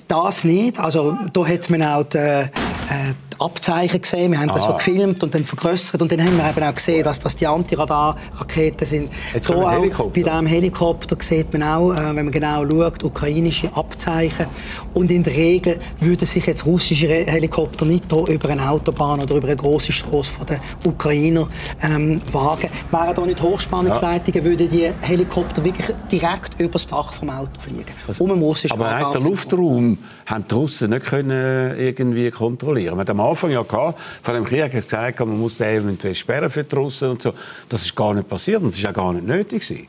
Das 0.08 0.44
nicht. 0.44 0.78
Also 0.78 1.16
da 1.32 1.46
hat 1.46 1.70
man 1.70 1.82
auch 1.82 2.04
die, 2.04 2.44
äh, 2.90 3.14
Abzeichen 3.42 4.00
gesehen. 4.00 4.32
Wir 4.32 4.40
haben 4.40 4.48
das 4.48 4.64
so 4.64 4.72
gefilmt 4.74 5.22
und 5.22 5.34
dann 5.34 5.44
vergrößert 5.44 6.00
und 6.00 6.12
dann 6.12 6.22
haben 6.22 6.36
wir 6.36 6.48
eben 6.48 6.62
auch 6.62 6.74
gesehen, 6.74 7.04
dass 7.04 7.18
das 7.18 7.34
die 7.36 7.46
Antiradarraketen 7.46 8.86
sind. 8.86 9.10
Jetzt 9.34 9.46
so 9.46 9.54
auch 9.54 9.80
bei 9.80 10.20
diesem 10.20 10.46
Helikopter 10.46 11.16
sieht 11.20 11.52
man 11.52 11.62
auch, 11.62 11.92
äh, 11.92 12.14
wenn 12.14 12.26
man 12.26 12.30
genau 12.30 12.68
schaut, 12.68 13.02
ukrainische 13.02 13.74
Abzeichen. 13.74 14.46
Und 14.94 15.10
in 15.10 15.22
der 15.22 15.34
Regel 15.34 15.80
würden 16.00 16.26
sich 16.26 16.46
jetzt 16.46 16.66
russische 16.66 17.08
Helikopter 17.08 17.84
nicht 17.84 18.04
hier 18.10 18.26
über 18.28 18.48
eine 18.50 18.68
Autobahn 18.68 19.20
oder 19.20 19.36
über 19.36 19.48
eine 19.48 19.56
große 19.56 19.92
Straße 19.92 20.30
von 20.30 20.46
den 20.46 20.58
Ukrainer 20.84 21.48
ähm, 21.82 22.20
wagen. 22.32 22.68
Wären 22.90 23.14
hier 23.14 23.26
nicht 23.26 23.42
Hochspannungsleitungen, 23.42 24.44
ja. 24.44 24.44
würden 24.44 24.70
die 24.70 24.90
Helikopter 25.00 25.64
wirklich 25.64 25.86
direkt 26.10 26.60
über 26.60 26.72
das 26.74 26.86
Dach 26.86 27.12
vom 27.12 27.30
Auto 27.30 27.60
fliegen. 27.60 27.86
Also, 28.06 28.24
um 28.24 28.30
aber 28.30 28.94
heisst, 28.94 29.14
der 29.14 29.20
Luftraum 29.20 29.98
haben 30.26 30.44
die 30.48 30.54
Russen 30.54 30.90
nicht 30.90 31.06
können 31.06 31.76
irgendwie 31.78 32.30
kontrollieren. 32.30 32.71
Man 32.74 33.20
Anfang 33.20 33.50
ja 33.50 33.62
gehabt, 33.62 34.00
von 34.22 34.34
dem 34.34 34.44
Krieg 34.44 34.70
gesagt, 34.70 35.20
man 35.20 35.38
muss 35.38 35.60
eventuell 35.60 36.14
sperren 36.14 36.50
für 36.50 36.64
die 36.64 36.74
Russen 36.74 37.10
und 37.10 37.22
so. 37.22 37.32
Das 37.68 37.82
ist 37.82 37.94
gar 37.94 38.14
nicht 38.14 38.28
passiert 38.28 38.62
und 38.62 38.68
das 38.68 38.78
ist 38.78 38.86
auch 38.86 38.92
gar 38.92 39.12
nicht 39.12 39.26
nötig 39.26 39.66
gewesen. 39.66 39.86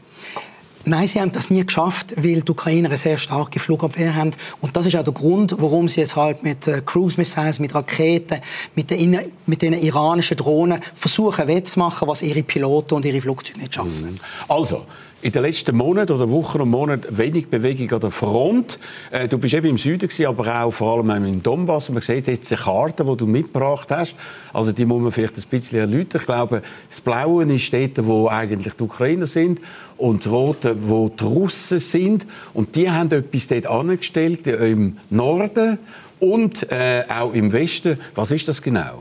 Nein, 0.85 1.07
sie 1.07 1.21
haben 1.21 1.31
das 1.31 1.49
nie 1.49 1.65
geschafft, 1.65 2.13
weil 2.17 2.41
die 2.41 2.51
Ukrainer 2.51 2.89
eine 2.89 2.97
sehr 2.97 3.17
starke 3.17 3.57
Flugabwehr 3.57 4.15
haben. 4.15 4.31
Und 4.59 4.75
das 4.75 4.85
ist 4.85 4.97
auch 4.97 5.03
der 5.03 5.13
Grund, 5.13 5.55
warum 5.57 5.87
sie 5.87 6.01
jetzt 6.01 6.17
halt 6.17 6.43
mit 6.43 6.67
äh, 6.67 6.81
Cruise 6.85 7.15
Missiles, 7.17 7.59
mit 7.59 7.73
Raketen, 7.73 8.41
mit 8.75 8.89
den, 8.89 9.17
mit 9.45 9.61
den 9.61 9.73
iranischen 9.73 10.35
Drohnen 10.35 10.81
versuchen 10.93 11.47
wettzumachen, 11.47 12.05
was 12.05 12.21
ihre 12.21 12.43
Piloten 12.43 12.95
und 12.95 13.05
ihre 13.05 13.21
Flugzeuge 13.21 13.59
nicht 13.59 13.75
schaffen. 13.75 14.01
Mhm. 14.01 14.15
Also, 14.49 14.85
in 15.23 15.31
den 15.31 15.41
letzten 15.41 15.77
Monaten 15.77 16.11
oder 16.11 16.29
Wochen 16.31 16.59
und 16.59 16.69
Monaten 16.69 17.17
wenig 17.17 17.47
Bewegung 17.47 17.89
an 17.93 18.01
der 18.01 18.11
Front. 18.11 18.77
Äh, 19.09 19.29
du 19.29 19.37
bist 19.37 19.53
eben 19.53 19.67
im 19.67 19.77
Süden 19.77 20.09
gewesen, 20.09 20.25
aber 20.25 20.63
auch 20.63 20.71
vor 20.71 20.97
allem 20.97 21.25
im 21.25 21.41
Donbass. 21.41 21.89
man 21.89 22.01
sieht 22.01 22.27
jetzt 22.27 22.51
eine 22.51 22.61
Karte, 22.61 23.05
die 23.05 23.15
du 23.15 23.25
mitgebracht 23.25 23.89
hast. 23.89 24.15
Also 24.51 24.73
die 24.73 24.85
muss 24.85 25.01
man 25.01 25.13
vielleicht 25.13 25.37
ein 25.37 25.43
bisschen 25.49 25.79
erläutern. 25.79 26.19
Ich 26.19 26.25
glaube, 26.25 26.61
das 26.89 26.99
Blaue 26.99 27.45
ist 27.53 27.73
dort, 27.73 28.05
wo 28.05 28.27
eigentlich 28.27 28.73
die 28.73 28.83
Ukrainer 28.83 29.25
sind 29.25 29.61
und 29.95 30.25
das 30.25 30.31
Rote, 30.31 30.75
wo 30.89 31.07
die 31.07 31.23
Russen 31.23 31.79
sind. 31.79 32.27
Und 32.53 32.75
die 32.75 32.91
haben 32.91 33.09
etwas 33.09 33.47
dort 33.47 33.67
angestellt 33.67 34.45
im 34.45 34.97
Norden 35.09 35.77
und 36.19 36.69
äh, 36.69 37.05
auch 37.07 37.33
im 37.33 37.53
Westen. 37.53 37.97
Was 38.13 38.31
ist 38.31 38.49
das 38.49 38.61
genau? 38.61 38.99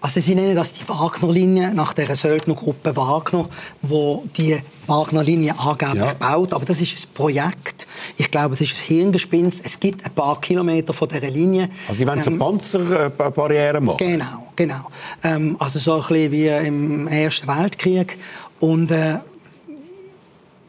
Also 0.00 0.20
sie 0.20 0.34
nennen 0.34 0.56
das 0.56 0.72
die 0.72 0.88
Wagner-Linie 0.88 1.74
nach 1.74 1.92
der 1.92 2.14
Söldnergruppe 2.16 2.96
Wagner, 2.96 3.48
wo 3.82 4.24
die 4.36 4.58
Wagner-Linie 4.86 5.58
angeblich 5.58 6.02
ja. 6.02 6.14
baut. 6.14 6.54
Aber 6.54 6.64
das 6.64 6.80
ist 6.80 6.92
ein 6.92 7.14
Projekt. 7.14 7.86
Ich 8.16 8.30
glaube, 8.30 8.54
es 8.54 8.62
ist 8.62 8.76
ein 8.76 8.86
Hirngespinst. 8.86 9.64
Es 9.64 9.78
gibt 9.78 10.04
ein 10.04 10.12
paar 10.12 10.40
Kilometer 10.40 10.94
von 10.94 11.08
dieser 11.08 11.28
Linie. 11.28 11.68
Also 11.86 11.98
sie 11.98 12.06
wollen 12.06 12.18
ähm, 12.18 12.24
so 12.24 12.30
Panzerbarrieren 12.38 13.84
machen? 13.84 13.98
Genau, 13.98 14.46
genau. 14.56 14.86
Ähm, 15.22 15.56
also 15.58 15.78
so 15.78 15.94
ein 15.96 16.08
bisschen 16.08 16.32
wie 16.32 16.48
im 16.48 17.06
Ersten 17.06 17.46
Weltkrieg. 17.46 18.16
Und 18.58 18.90
äh, 18.90 19.18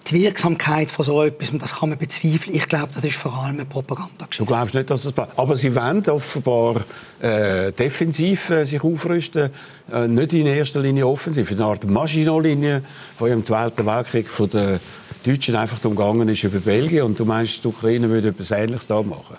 die 0.08 0.22
Wirksamkeit 0.22 0.90
von 0.90 1.06
so 1.06 1.24
etwas, 1.24 1.52
das 1.58 1.76
kann 1.76 1.90
man 1.90 1.98
bezweifeln. 1.98 2.56
Ich 2.56 2.68
glaube, 2.68 2.90
das 2.94 3.04
ist 3.04 3.16
vor 3.16 3.34
allem 3.34 3.56
eine 3.56 3.66
Propaganda. 3.66 4.28
Du 4.36 4.46
glaubst 4.46 4.74
nicht, 4.76 4.90
dass 4.90 5.06
es 5.06 5.14
Aber 5.18 5.56
sie 5.56 5.76
wollen 5.76 6.04
offenbar 6.08 6.78
äh, 7.20 7.72
defensiv 7.72 8.50
äh, 8.50 8.66
sich 8.66 8.84
aufrüsten, 8.84 9.52
äh, 9.92 10.08
nicht 10.08 10.34
in 10.34 10.48
erster 10.48 10.82
Linie 10.82 11.08
offensiv. 11.08 11.52
Eine 11.52 11.66
Art 11.66 11.90
Maginot-Linie, 11.90 12.84
die 13.20 13.26
im 13.26 13.44
Zweiten 13.44 13.86
Weltkrieg 13.86 14.28
von 14.28 14.50
den 14.50 14.80
Deutschen 15.26 15.56
einfach 15.56 15.84
umgangen 15.86 16.28
ist 16.30 16.44
über 16.44 16.60
Belgien. 16.60 17.04
Und 17.04 17.20
du 17.20 17.26
meinst, 17.26 17.64
die 17.64 17.68
Ukraine 17.68 18.10
würde 18.10 18.30
etwas 18.30 18.52
Ähnliches 18.52 18.88
da 18.88 19.02
machen? 19.04 19.38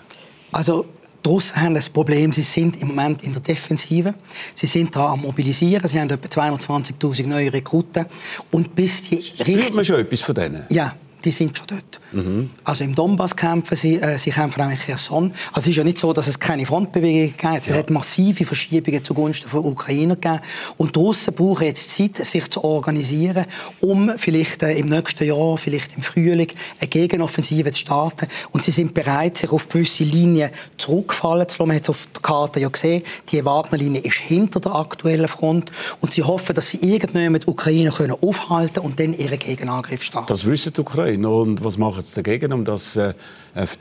Also 0.51 0.85
die 1.23 1.29
Russen 1.29 1.61
haben 1.61 1.75
das 1.75 1.89
Problem, 1.89 2.31
sie 2.31 2.41
sind 2.41 2.81
im 2.81 2.89
Moment 2.89 3.23
in 3.23 3.31
der 3.31 3.41
Defensive. 3.41 4.13
Sie 4.53 4.67
sind 4.67 4.95
daran 4.95 5.13
am 5.13 5.21
Mobilisieren. 5.21 5.87
Sie 5.87 5.99
haben 5.99 6.09
etwa 6.09 6.27
220.000 6.27 7.27
neue 7.27 7.53
Rekruten. 7.53 8.05
Und 8.51 8.75
bis 8.75 9.03
die 9.03 9.21
Spürt 9.21 9.73
man 9.73 9.85
schon 9.85 9.99
etwas 10.01 10.21
von 10.21 10.35
denen? 10.35 10.65
Ja, 10.69 10.95
die 11.25 11.31
sind 11.31 11.57
schon 11.57 11.67
dort. 11.67 11.99
Mhm. 12.11 12.51
Also 12.63 12.83
im 12.83 12.93
Donbass 12.95 13.35
kämpfen 13.35 13.75
sie, 13.75 13.95
äh, 13.95 14.17
sie 14.17 14.31
kämpfen 14.31 14.61
auch 14.61 14.69
in 14.69 14.77
Cherson. 14.77 15.33
Also 15.51 15.61
es 15.61 15.67
ist 15.67 15.75
ja 15.77 15.83
nicht 15.83 15.99
so, 15.99 16.13
dass 16.13 16.27
es 16.27 16.39
keine 16.39 16.65
Frontbewegungen 16.65 17.33
gibt. 17.37 17.61
Es 17.61 17.69
ja. 17.69 17.75
hat 17.75 17.89
massive 17.89 18.45
Verschiebungen 18.45 19.03
zugunsten 19.03 19.49
der 19.51 19.63
Ukrainer 19.63 20.15
gegeben. 20.15 20.39
Und 20.77 20.95
die 20.95 20.99
Russen 20.99 21.33
brauchen 21.33 21.65
jetzt 21.65 21.91
Zeit, 21.91 22.17
sich 22.17 22.49
zu 22.49 22.63
organisieren, 22.63 23.45
um 23.79 24.11
vielleicht 24.17 24.63
äh, 24.63 24.73
im 24.73 24.87
nächsten 24.87 25.25
Jahr, 25.25 25.57
vielleicht 25.57 25.95
im 25.95 26.03
Frühling, 26.03 26.49
eine 26.79 26.87
Gegenoffensive 26.87 27.71
zu 27.71 27.79
starten. 27.79 28.27
Und 28.51 28.63
sie 28.63 28.71
sind 28.71 28.93
bereit, 28.93 29.37
sich 29.37 29.51
auf 29.51 29.69
gewisse 29.69 30.03
Linien 30.03 30.51
zurückfallen 30.77 31.47
zu 31.47 31.57
lassen. 31.57 31.67
Man 31.67 31.75
hat 31.77 31.83
es 31.83 31.89
auf 31.89 32.07
der 32.13 32.21
Karte 32.21 32.59
ja 32.59 32.69
gesehen, 32.69 33.03
die 33.31 33.43
Wagner-Linie 33.43 34.01
ist 34.01 34.15
hinter 34.15 34.59
der 34.59 34.75
aktuellen 34.75 35.27
Front. 35.27 35.71
Und 36.01 36.13
sie 36.13 36.23
hoffen, 36.23 36.53
dass 36.55 36.69
sie 36.69 36.77
irgendwann 36.77 37.33
die 37.33 37.47
Ukrainer 37.47 37.91
können 37.91 38.15
aufhalten 38.21 38.79
und 38.79 38.99
dann 38.99 39.13
ihren 39.13 39.39
Gegenangriff 39.39 40.03
starten. 40.03 40.27
Das 40.27 40.45
wissen 40.45 40.73
die 40.73 40.81
Ukrainer. 40.81 41.12
Und 41.17 41.63
was 41.63 41.77
machen 41.77 42.01
Sie 42.01 42.15
dagegen, 42.15 42.53
um 42.53 42.65
das 42.65 42.95
äh, 42.95 43.13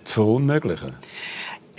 zu 0.05 0.15
verunmöglichen? 0.15 0.93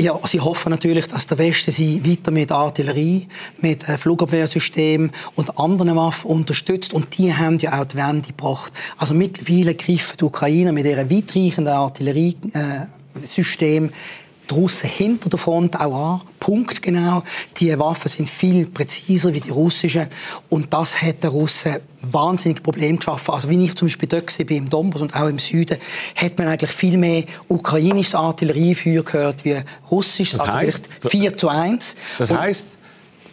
Ja, 0.01 0.19
sie 0.25 0.41
hoffen 0.41 0.71
natürlich, 0.71 1.05
dass 1.07 1.27
der 1.27 1.37
Westen 1.37 1.71
sie 1.71 2.03
weiter 2.03 2.31
mit 2.31 2.51
Artillerie, 2.51 3.27
mit 3.61 3.87
äh, 3.87 3.99
Flugabwehrsystemen 3.99 5.11
und 5.35 5.59
anderen 5.59 5.95
Waffen 5.95 6.31
unterstützt. 6.31 6.95
Und 6.95 7.15
die 7.17 7.31
haben 7.33 7.59
ja 7.59 7.79
auch 7.79 7.85
die 7.85 7.97
Wende 7.97 8.29
gebracht. 8.29 8.73
Also 8.97 9.13
mittlerweile 9.13 9.75
greifen 9.75 10.17
die 10.19 10.23
Ukrainer 10.23 10.71
mit 10.71 10.87
ihren 10.87 11.11
weitreichenden 11.11 11.73
Artilleriesystemen 11.73 13.93
die 14.49 14.53
Russen 14.53 14.89
hinter 14.89 15.29
der 15.29 15.39
Front 15.39 15.79
auch 15.79 16.13
an, 16.13 16.21
punktgenau. 16.39 17.23
Die 17.57 17.77
Waffen 17.79 18.09
sind 18.09 18.29
viel 18.29 18.65
präziser 18.65 19.33
wie 19.33 19.39
die 19.39 19.49
russischen 19.49 20.07
und 20.49 20.73
das 20.73 21.01
hat 21.01 21.23
den 21.23 21.29
Russen 21.29 21.77
wahnsinnig 22.01 22.61
Problem 22.61 22.97
geschaffen. 22.97 23.33
Also 23.33 23.49
wie 23.49 23.63
ich 23.63 23.75
zum 23.75 23.87
Beispiel 23.87 24.09
dort 24.09 24.39
war, 24.39 24.57
im 24.57 24.69
Donbass 24.69 25.01
und 25.01 25.15
auch 25.15 25.27
im 25.27 25.39
Süden, 25.39 25.77
hat 26.15 26.37
man 26.37 26.47
eigentlich 26.47 26.71
viel 26.71 26.97
mehr 26.97 27.23
ukrainisches 27.47 28.15
Artilleriefeuer 28.15 29.03
gehört 29.03 29.45
wie 29.45 29.55
russisches. 29.89 30.39
Das 30.39 30.49
also 30.49 30.53
heißt, 30.53 31.09
4 31.09 31.37
zu 31.37 31.47
1. 31.47 31.95
Das 32.17 32.31
heißt, 32.31 32.77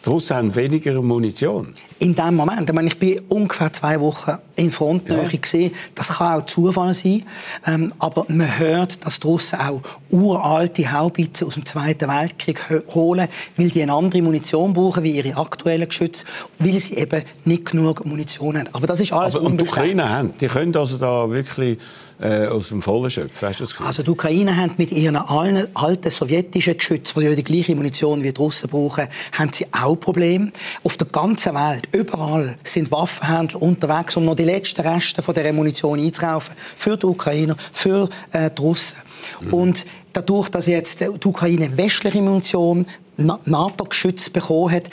die 0.05 0.09
Russen 0.09 0.37
haben 0.37 0.55
weniger 0.55 1.03
Munition? 1.03 1.75
In 2.01 2.15
dem 2.15 2.35
Moment. 2.35 2.69
Ich, 2.69 2.75
meine, 2.75 2.89
ich 2.89 2.99
bin 2.99 3.21
ungefähr 3.29 3.73
zwei 3.73 4.01
Wochen 4.01 4.33
in 4.57 4.71
Frontnähe 4.71 5.23
ja. 5.31 5.39
gesehen. 5.39 5.73
Das 5.95 6.09
kann 6.09 6.41
auch 6.41 6.47
Zufall 6.47 6.95
sein. 6.95 7.25
Ähm, 7.67 7.93
aber 7.99 8.25
man 8.29 8.59
hört, 8.59 9.05
dass 9.05 9.21
die 9.21 9.27
Russen 9.27 9.61
auch 9.61 9.83
uralte 10.11 10.91
Haubitzen 10.93 11.47
aus 11.47 11.55
dem 11.55 11.67
Zweiten 11.67 12.09
Weltkrieg 12.09 12.61
holen, 12.95 13.29
weil 13.57 13.69
die 13.69 13.83
eine 13.83 13.93
andere 13.93 14.23
Munition 14.23 14.73
brauchen 14.73 15.05
wie 15.05 15.13
ihre 15.13 15.37
aktuellen 15.37 15.89
Geschütze, 15.89 16.25
weil 16.59 16.79
sie 16.79 16.97
eben 16.97 17.23
nicht 17.45 17.71
genug 17.71 18.05
Munition 18.05 18.59
haben. 18.59 18.69
Aber 18.73 18.87
das 18.87 19.01
ist 19.01 19.13
alles 19.13 19.37
aber, 19.37 19.45
Und 19.45 19.61
die 19.61 19.65
Ukrainer 19.65 20.09
haben, 20.09 20.33
die 20.41 20.47
können 20.47 20.75
also 20.75 20.97
da 20.97 21.31
wirklich 21.31 21.79
äh, 22.21 22.47
aus 22.47 22.69
dem 22.69 22.83
Vollen 22.83 23.11
schöpfen, 23.11 23.49
hast 23.49 23.61
du 23.61 23.65
das 23.65 23.81
Also 23.81 24.03
die 24.03 24.11
Ukrainer 24.11 24.57
haben 24.57 24.75
mit 24.77 24.93
ihren 24.93 25.17
alten 25.17 26.11
sowjetischen 26.11 26.77
Geschützen, 26.77 27.21
die 27.21 27.27
ja 27.27 27.35
die 27.35 27.45
gleiche 27.45 27.75
Munition 27.75 28.23
wie 28.23 28.33
die 28.33 28.41
Russen 28.41 28.69
brauchen, 28.69 29.09
haben 29.33 29.53
sie 29.53 29.67
auch 29.73 29.97
Probleme. 29.97 30.53
Auf 30.83 30.97
der 30.97 31.07
ganzen 31.07 31.55
Welt 31.55 31.89
Überall 31.93 32.57
sind 32.65 32.91
Waffenhändler 32.91 33.61
unterwegs, 33.61 34.17
um 34.17 34.25
noch 34.25 34.37
die 34.37 34.45
letzten 34.45 34.83
Reste 34.83 35.23
von 35.23 35.35
dieser 35.35 35.53
Munition 35.53 35.99
einzukaufen. 35.99 36.55
Für 36.77 36.97
die 36.97 37.07
Ukrainer, 37.07 37.57
für 37.73 38.09
äh, 38.33 38.51
die 38.51 38.63
Russen. 38.63 38.99
Mhm. 39.41 39.55
Und 39.55 39.87
dadurch, 40.13 40.49
dass 40.49 40.67
jetzt 40.67 41.01
die 41.01 41.29
Ukraine 41.29 41.77
westliche 41.77 42.23
Munition 42.23 42.87
NATO-Geschütz 43.17 44.31
bekommen 44.31 44.73
hat, 44.73 44.85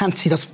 haben 0.00 0.14
sie 0.14 0.28
das 0.28 0.48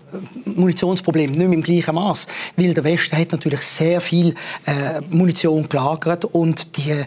Munitionsproblem 0.45 1.31
nicht 1.31 1.39
mehr 1.39 1.53
im 1.53 1.63
gleichen 1.63 1.95
Maß, 1.95 2.27
weil 2.57 2.75
der 2.75 2.85
Westen 2.85 3.17
hat 3.17 3.33
natürlich 3.33 3.61
sehr 3.61 4.01
viel 4.01 4.35
äh, 4.67 5.01
Munition 5.11 5.69
gelagert 5.69 6.25
und 6.25 6.77
die 6.77 6.91
äh, 6.91 7.05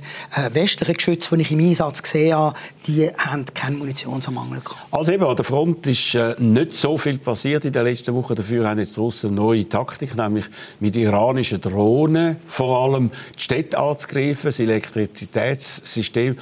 westlichen 0.53 0.95
Geschütze, 0.95 1.35
die 1.35 1.41
ich 1.41 1.51
im 1.51 1.59
Einsatz 1.59 2.03
gesehen 2.03 2.35
habe, 2.35 2.55
die 2.85 3.09
haben 3.17 3.45
keinen 3.53 3.79
Munitionsmangel 3.79 4.61
gehabt. 4.61 4.85
Also 4.91 5.11
eben, 5.11 5.23
an 5.23 5.35
der 5.35 5.45
Front 5.45 5.87
ist 5.87 6.15
äh, 6.15 6.35
nicht 6.39 6.75
so 6.75 6.97
viel 6.97 7.17
passiert 7.17 7.65
in 7.65 7.71
den 7.71 7.83
letzten 7.83 8.13
Wochen. 8.15 8.35
Dafür 8.35 8.67
haben 8.69 8.79
jetzt 8.79 8.95
die 8.95 8.99
Russen 8.99 9.35
neue 9.35 9.67
Taktik, 9.67 10.15
nämlich 10.15 10.45
mit 10.79 10.95
iranischen 10.95 11.61
Drohnen 11.61 12.37
vor 12.45 12.77
allem 12.83 13.11
die 13.37 13.41
Städte 13.41 13.77
anzugreifen, 13.77 14.49
das 14.49 14.59
Elektrizitätssystem 14.59 16.37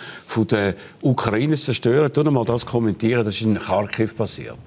der 0.51 0.75
Ukraine 1.01 1.55
zu 1.55 1.65
zerstören. 1.65 2.11
Tu 2.11 2.23
mal 2.23 2.45
das 2.45 2.65
kommentieren, 2.65 3.25
das 3.25 3.35
ist 3.35 3.41
in 3.41 3.57
Kharkiv 3.57 4.15
passiert. 4.15 4.57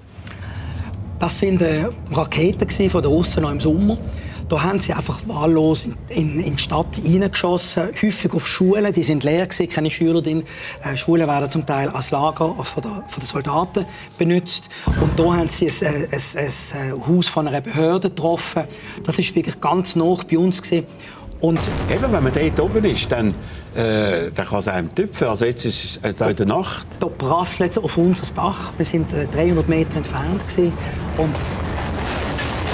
Das 1.19 1.37
sind 1.37 1.61
äh, 1.61 1.85
Raketen 2.11 2.89
von 2.89 3.01
den 3.01 3.11
Russen 3.11 3.43
noch 3.43 3.51
im 3.51 3.59
Sommer. 3.59 3.97
Da 4.47 4.63
haben 4.63 4.79
sie 4.79 4.93
einfach 4.93 5.19
wahllos 5.27 5.85
in, 5.85 5.95
in, 6.07 6.39
in 6.39 6.55
die 6.55 6.61
Stadt 6.61 6.95
hineingeschossen, 6.95 7.89
häufig 8.01 8.33
auf 8.33 8.47
Schulen, 8.47 8.91
die 8.91 9.03
sind 9.03 9.23
leer 9.23 9.45
gewesen, 9.45 9.69
keine 9.69 9.91
Schüler 9.91 10.21
drin. 10.21 10.43
Äh, 10.81 10.97
Schulen 10.97 11.27
werden 11.27 11.51
zum 11.51 11.65
Teil 11.65 11.89
als 11.89 12.09
Lager 12.09 12.55
von, 12.55 12.81
der, 12.81 13.03
den 13.15 13.21
Soldaten 13.21 13.85
benutzt. 14.17 14.69
Und 14.99 15.19
da 15.19 15.35
haben 15.35 15.49
sie 15.49 15.67
ein, 15.67 15.85
ein, 15.85 16.21
ein, 16.35 16.51
ein 16.73 17.07
Haus 17.07 17.27
von 17.27 17.47
einer 17.47 17.61
Behörde 17.61 18.09
getroffen. 18.09 18.63
Das 19.03 19.19
ist 19.19 19.35
wirklich 19.35 19.59
ganz 19.59 19.95
nah 19.95 20.15
bei 20.27 20.37
uns 20.37 20.63
gewesen. 20.63 20.87
Und 21.41 21.59
Eben, 21.89 22.11
wenn 22.11 22.23
man 22.23 22.33
dort 22.33 22.59
oben 22.59 22.83
ist, 22.85 23.11
dann, 23.11 23.29
äh, 23.73 24.29
dann 24.35 24.45
kann 24.45 24.59
es 24.59 24.67
einem 24.67 24.93
tüpfen. 24.93 25.27
Also 25.27 25.45
jetzt 25.45 25.65
ist 25.65 25.83
es 25.85 25.97
äh, 25.97 26.29
in 26.29 26.35
der 26.35 26.45
Nacht. 26.45 26.85
Da 26.99 27.07
prasselt 27.07 27.71
es 27.71 27.77
auf 27.77 27.97
unser 27.97 28.25
Dach. 28.33 28.73
Wir 28.77 28.85
sind 28.85 29.13
äh, 29.13 29.25
300 29.27 29.69
Meter 29.69 29.97
entfernt 29.97 30.45
gewesen. 30.47 30.73
und 31.17 31.35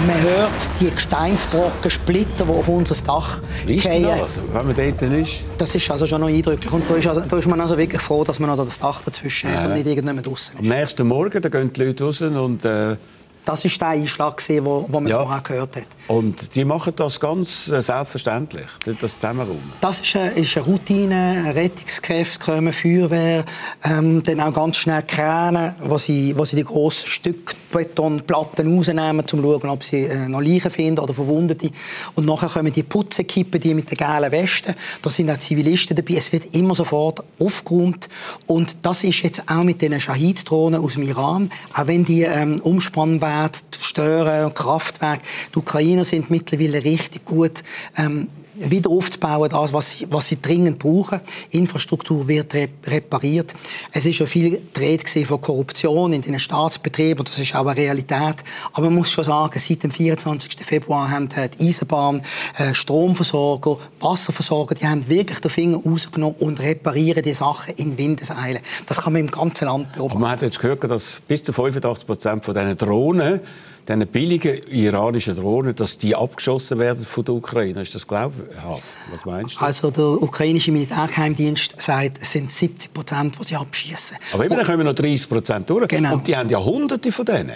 man 0.07 0.21
hört 0.21 0.51
die 0.81 0.89
Gesteinsbrocken 0.91 1.89
splittern, 1.89 2.47
die 2.47 2.53
auf 2.53 2.67
unser 2.67 2.95
Dach 3.05 3.39
Wie 3.65 3.75
ist 3.75 3.85
das, 3.85 4.41
wenn 4.51 4.67
man 4.67 4.75
dort 4.75 5.01
ist? 5.01 5.45
Das 5.57 5.73
ist 5.73 5.89
also 5.89 6.05
schon 6.05 6.19
noch 6.19 6.27
eindrücklich. 6.27 6.71
Und 6.71 6.89
da 6.89 6.95
ist, 6.95 7.07
also, 7.07 7.21
da 7.21 7.37
ist 7.37 7.47
man 7.47 7.61
also 7.61 7.77
wirklich 7.77 8.01
froh, 8.01 8.23
dass 8.23 8.39
man 8.39 8.49
noch 8.49 8.57
das 8.61 8.77
Dach 8.77 9.01
dazwischen 9.03 9.53
hat 9.53 9.67
und 9.67 9.73
nicht 9.73 9.87
irgendjemand 9.87 10.27
draußen 10.27 10.57
Am 10.59 10.65
nächsten 10.67 11.07
Morgen 11.07 11.41
da 11.41 11.49
gehen 11.49 11.71
die 11.71 11.83
Leute 11.83 12.03
raus 12.03 12.21
und... 12.21 12.65
Äh 12.65 12.97
das 13.45 13.63
war 13.63 13.71
der 13.79 13.87
Einschlag, 13.87 14.45
den 14.47 14.63
man 14.63 15.07
ja. 15.07 15.19
vorher 15.23 15.41
gehört 15.41 15.75
hat. 15.75 15.83
Und 16.07 16.55
die 16.55 16.65
machen 16.65 16.93
das 16.95 17.19
ganz 17.19 17.67
äh, 17.67 17.81
selbstverständlich, 17.81 18.67
das 18.99 19.15
Zusammenräumen? 19.15 19.73
Das 19.81 19.99
ist 19.99 20.15
eine, 20.15 20.31
ist 20.31 20.55
eine 20.57 20.65
Routine. 20.65 21.51
Rettungskräfte 21.55 22.39
kommen, 22.39 22.73
Feuerwehr, 22.73 23.45
ähm, 23.83 24.21
dann 24.23 24.39
auch 24.41 24.53
ganz 24.53 24.77
schnell 24.77 25.03
Kräne, 25.03 25.75
wo 25.83 25.97
sie, 25.97 26.37
wo 26.37 26.45
sie 26.45 26.57
die 26.57 26.63
grossen 26.63 27.09
Stücke 27.09 27.55
Betonplatten 27.75 28.73
rausnehmen, 28.73 29.19
um 29.19 29.27
zu 29.27 29.41
schauen, 29.41 29.69
ob 29.69 29.83
sie 29.83 30.03
äh, 30.03 30.29
noch 30.29 30.41
Leichen 30.41 30.71
finden 30.71 30.99
oder 30.99 31.13
Verwundete. 31.13 31.71
Und 32.15 32.25
nachher 32.25 32.47
kommen 32.47 32.71
die 32.71 32.83
Putzenkippen, 32.83 33.59
die 33.59 33.73
mit 33.73 33.91
den 33.91 33.97
gelben 33.97 34.31
Westen. 34.31 34.75
Da 35.01 35.09
sind 35.09 35.29
auch 35.29 35.37
Zivilisten 35.37 35.95
dabei. 35.95 36.15
Es 36.15 36.31
wird 36.31 36.55
immer 36.55 36.73
sofort 36.73 37.23
aufgeräumt. 37.37 38.07
Und 38.47 38.77
das 38.83 39.03
ist 39.03 39.23
jetzt 39.23 39.43
auch 39.47 39.63
mit 39.63 39.81
den 39.81 39.99
Shahid-Drohnen 39.99 40.81
aus 40.81 40.93
dem 40.93 41.03
Iran. 41.03 41.51
Auch 41.73 41.87
wenn 41.87 42.05
die 42.05 42.21
ähm, 42.21 42.61
Umspannwerte 42.61 43.59
stören, 43.79 44.53
Kraftwerke. 44.53 45.23
Die 45.53 45.59
Ukrainer 45.59 46.05
sind 46.05 46.29
mittlerweile 46.29 46.83
richtig 46.83 47.25
gut 47.25 47.63
ähm, 47.97 48.29
wieder 48.55 48.89
aufzubauen, 48.89 49.49
das, 49.49 49.73
was 49.73 49.91
sie, 49.91 50.07
was 50.09 50.27
sie 50.27 50.41
dringend 50.41 50.79
brauchen. 50.79 51.21
Infrastruktur 51.51 52.27
wird 52.27 52.53
repariert. 52.53 53.53
Es 53.91 54.05
ist 54.05 54.19
ja 54.19 54.25
viel 54.25 54.51
gedreht 54.51 55.09
von 55.27 55.41
Korruption 55.41 56.13
in 56.13 56.21
den 56.21 56.39
Staatsbetrieben 56.39 57.25
das 57.25 57.39
ist 57.39 57.55
auch 57.55 57.65
eine 57.65 57.75
Realität. 57.75 58.35
Aber 58.73 58.83
man 58.83 58.95
muss 58.95 59.11
schon 59.11 59.23
sagen, 59.23 59.59
seit 59.59 59.83
dem 59.83 59.91
24. 59.91 60.57
Februar 60.65 61.09
haben 61.09 61.29
die 61.29 61.67
Eisenbahn, 61.67 62.21
äh, 62.57 62.73
Stromversorger, 62.73 63.77
Wasserversorger, 63.99 64.75
die 64.75 64.87
haben 64.87 65.07
wirklich 65.07 65.39
den 65.39 65.51
Finger 65.51 65.77
rausgenommen 65.77 66.37
und 66.39 66.59
reparieren 66.59 67.23
die 67.23 67.33
Sachen 67.33 67.75
in 67.75 67.97
Windeseile. 67.97 68.61
Das 68.85 69.01
kann 69.01 69.13
man 69.13 69.21
im 69.21 69.31
ganzen 69.31 69.65
Land 69.65 69.93
beobachten. 69.93 70.11
Aber 70.11 70.19
man 70.19 70.31
hat 70.31 70.41
jetzt 70.41 70.59
gehört, 70.59 70.83
dass 70.83 71.21
bis 71.27 71.43
zu 71.43 71.53
85 71.53 72.07
Prozent 72.07 72.45
von 72.45 72.53
diesen 72.53 72.77
Drohnen 72.77 73.41
diese 73.87 74.05
billigen 74.05 74.57
iranischen 74.69 75.35
Drohnen, 75.35 75.75
dass 75.75 75.97
die 75.97 76.15
abgeschossen 76.15 76.79
werden 76.79 77.05
von 77.05 77.23
der 77.23 77.35
Ukraine. 77.35 77.81
Ist 77.81 77.95
das 77.95 78.07
glaubhaft? 78.07 78.97
Was 79.11 79.25
meinst 79.25 79.55
du? 79.55 79.65
Also 79.65 79.91
der 79.91 80.21
ukrainische 80.21 80.71
Militärgeheimdienst 80.71 81.75
sagt, 81.79 82.19
es 82.21 82.31
sind 82.31 82.51
70 82.51 82.93
Prozent, 82.93 83.35
die 83.39 83.43
sie 83.43 83.55
abschießen. 83.55 84.17
Aber 84.33 84.45
eben, 84.45 84.55
dann 84.55 84.65
kommen 84.65 84.85
noch 84.85 84.95
30 84.95 85.29
Prozent 85.29 85.69
durch. 85.69 85.87
Genau. 85.87 86.13
Und 86.13 86.27
die 86.27 86.35
haben 86.35 86.49
ja 86.49 86.63
Hunderte 86.63 87.11
von 87.11 87.25
denen. 87.25 87.55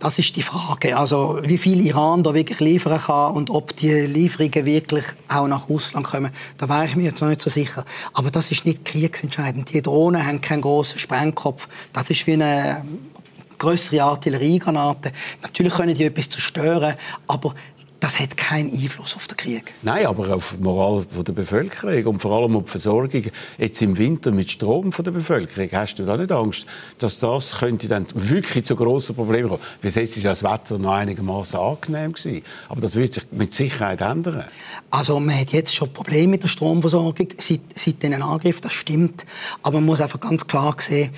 Das 0.00 0.18
ist 0.18 0.34
die 0.34 0.42
Frage. 0.42 0.96
Also, 0.96 1.40
wie 1.42 1.58
viel 1.58 1.84
Iran 1.84 2.22
da 2.22 2.32
wirklich 2.32 2.58
liefern 2.60 2.98
kann 2.98 3.34
und 3.34 3.50
ob 3.50 3.76
die 3.76 3.92
Lieferungen 3.92 4.64
wirklich 4.64 5.04
auch 5.28 5.46
nach 5.46 5.68
Russland 5.68 6.06
kommen, 6.06 6.30
da 6.56 6.70
wäre 6.70 6.86
ich 6.86 6.96
mir 6.96 7.02
jetzt 7.02 7.20
noch 7.20 7.28
nicht 7.28 7.42
so 7.42 7.50
sicher. 7.50 7.84
Aber 8.14 8.30
das 8.30 8.50
ist 8.50 8.64
nicht 8.64 8.86
kriegsentscheidend. 8.86 9.74
Die 9.74 9.82
Drohnen 9.82 10.26
haben 10.26 10.40
keinen 10.40 10.62
großen 10.62 10.98
Sprengkopf. 10.98 11.68
Das 11.92 12.08
ist 12.08 12.26
wie 12.26 12.32
eine 12.32 12.82
größere 13.60 14.02
Artilleriegranaten. 14.02 15.12
Natürlich 15.42 15.74
können 15.74 15.94
die 15.94 16.04
etwas 16.04 16.28
zerstören, 16.28 16.94
aber 17.28 17.54
das 18.00 18.18
hat 18.18 18.36
keinen 18.36 18.72
Einfluss 18.72 19.14
auf 19.14 19.26
den 19.26 19.36
Krieg. 19.36 19.74
Nein, 19.82 20.06
aber 20.06 20.34
auf 20.34 20.54
die 20.56 20.62
Moral 20.62 21.04
der 21.04 21.32
Bevölkerung 21.32 22.14
und 22.14 22.22
vor 22.22 22.32
allem 22.32 22.56
auf 22.56 22.64
die 22.64 22.70
Versorgung 22.70 23.22
jetzt 23.58 23.82
im 23.82 23.98
Winter 23.98 24.32
mit 24.32 24.50
Strom 24.50 24.90
von 24.90 25.04
der 25.04 25.12
Bevölkerung. 25.12 25.68
Hast 25.72 25.98
du 25.98 26.04
da 26.04 26.16
nicht 26.16 26.32
Angst, 26.32 26.64
dass 26.98 27.20
das 27.20 27.58
könnte 27.58 27.88
dann 27.88 28.06
wirklich 28.14 28.64
zu 28.64 28.74
grossen 28.74 29.14
Problemen 29.14 29.50
kommen? 29.50 29.62
Bis 29.82 29.96
jetzt 29.96 30.16
ist 30.16 30.24
das 30.24 30.42
Wetter 30.42 30.78
noch 30.78 30.92
einigermaßen 30.92 31.60
angenehm 31.60 32.14
gewesen, 32.14 32.42
aber 32.70 32.80
das 32.80 32.96
wird 32.96 33.12
sich 33.12 33.24
mit 33.32 33.52
Sicherheit 33.52 34.00
ändern. 34.00 34.44
Also 34.90 35.20
man 35.20 35.38
hat 35.38 35.52
jetzt 35.52 35.74
schon 35.74 35.92
Probleme 35.92 36.28
mit 36.28 36.42
der 36.42 36.48
Stromversorgung 36.48 37.28
seit, 37.36 37.60
seit 37.74 38.02
diesen 38.02 38.22
Angriff, 38.22 38.62
das 38.62 38.72
stimmt. 38.72 39.26
Aber 39.62 39.74
man 39.74 39.86
muss 39.86 40.00
einfach 40.00 40.20
ganz 40.20 40.46
klar 40.46 40.74
sehen, 40.78 41.10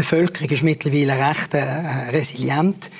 Bevölkerung 0.00 0.48
ist 0.48 0.62
mittlerweile 0.62 1.28
recht 1.28 1.52
äh, 1.52 1.62
resilient. 2.10 2.90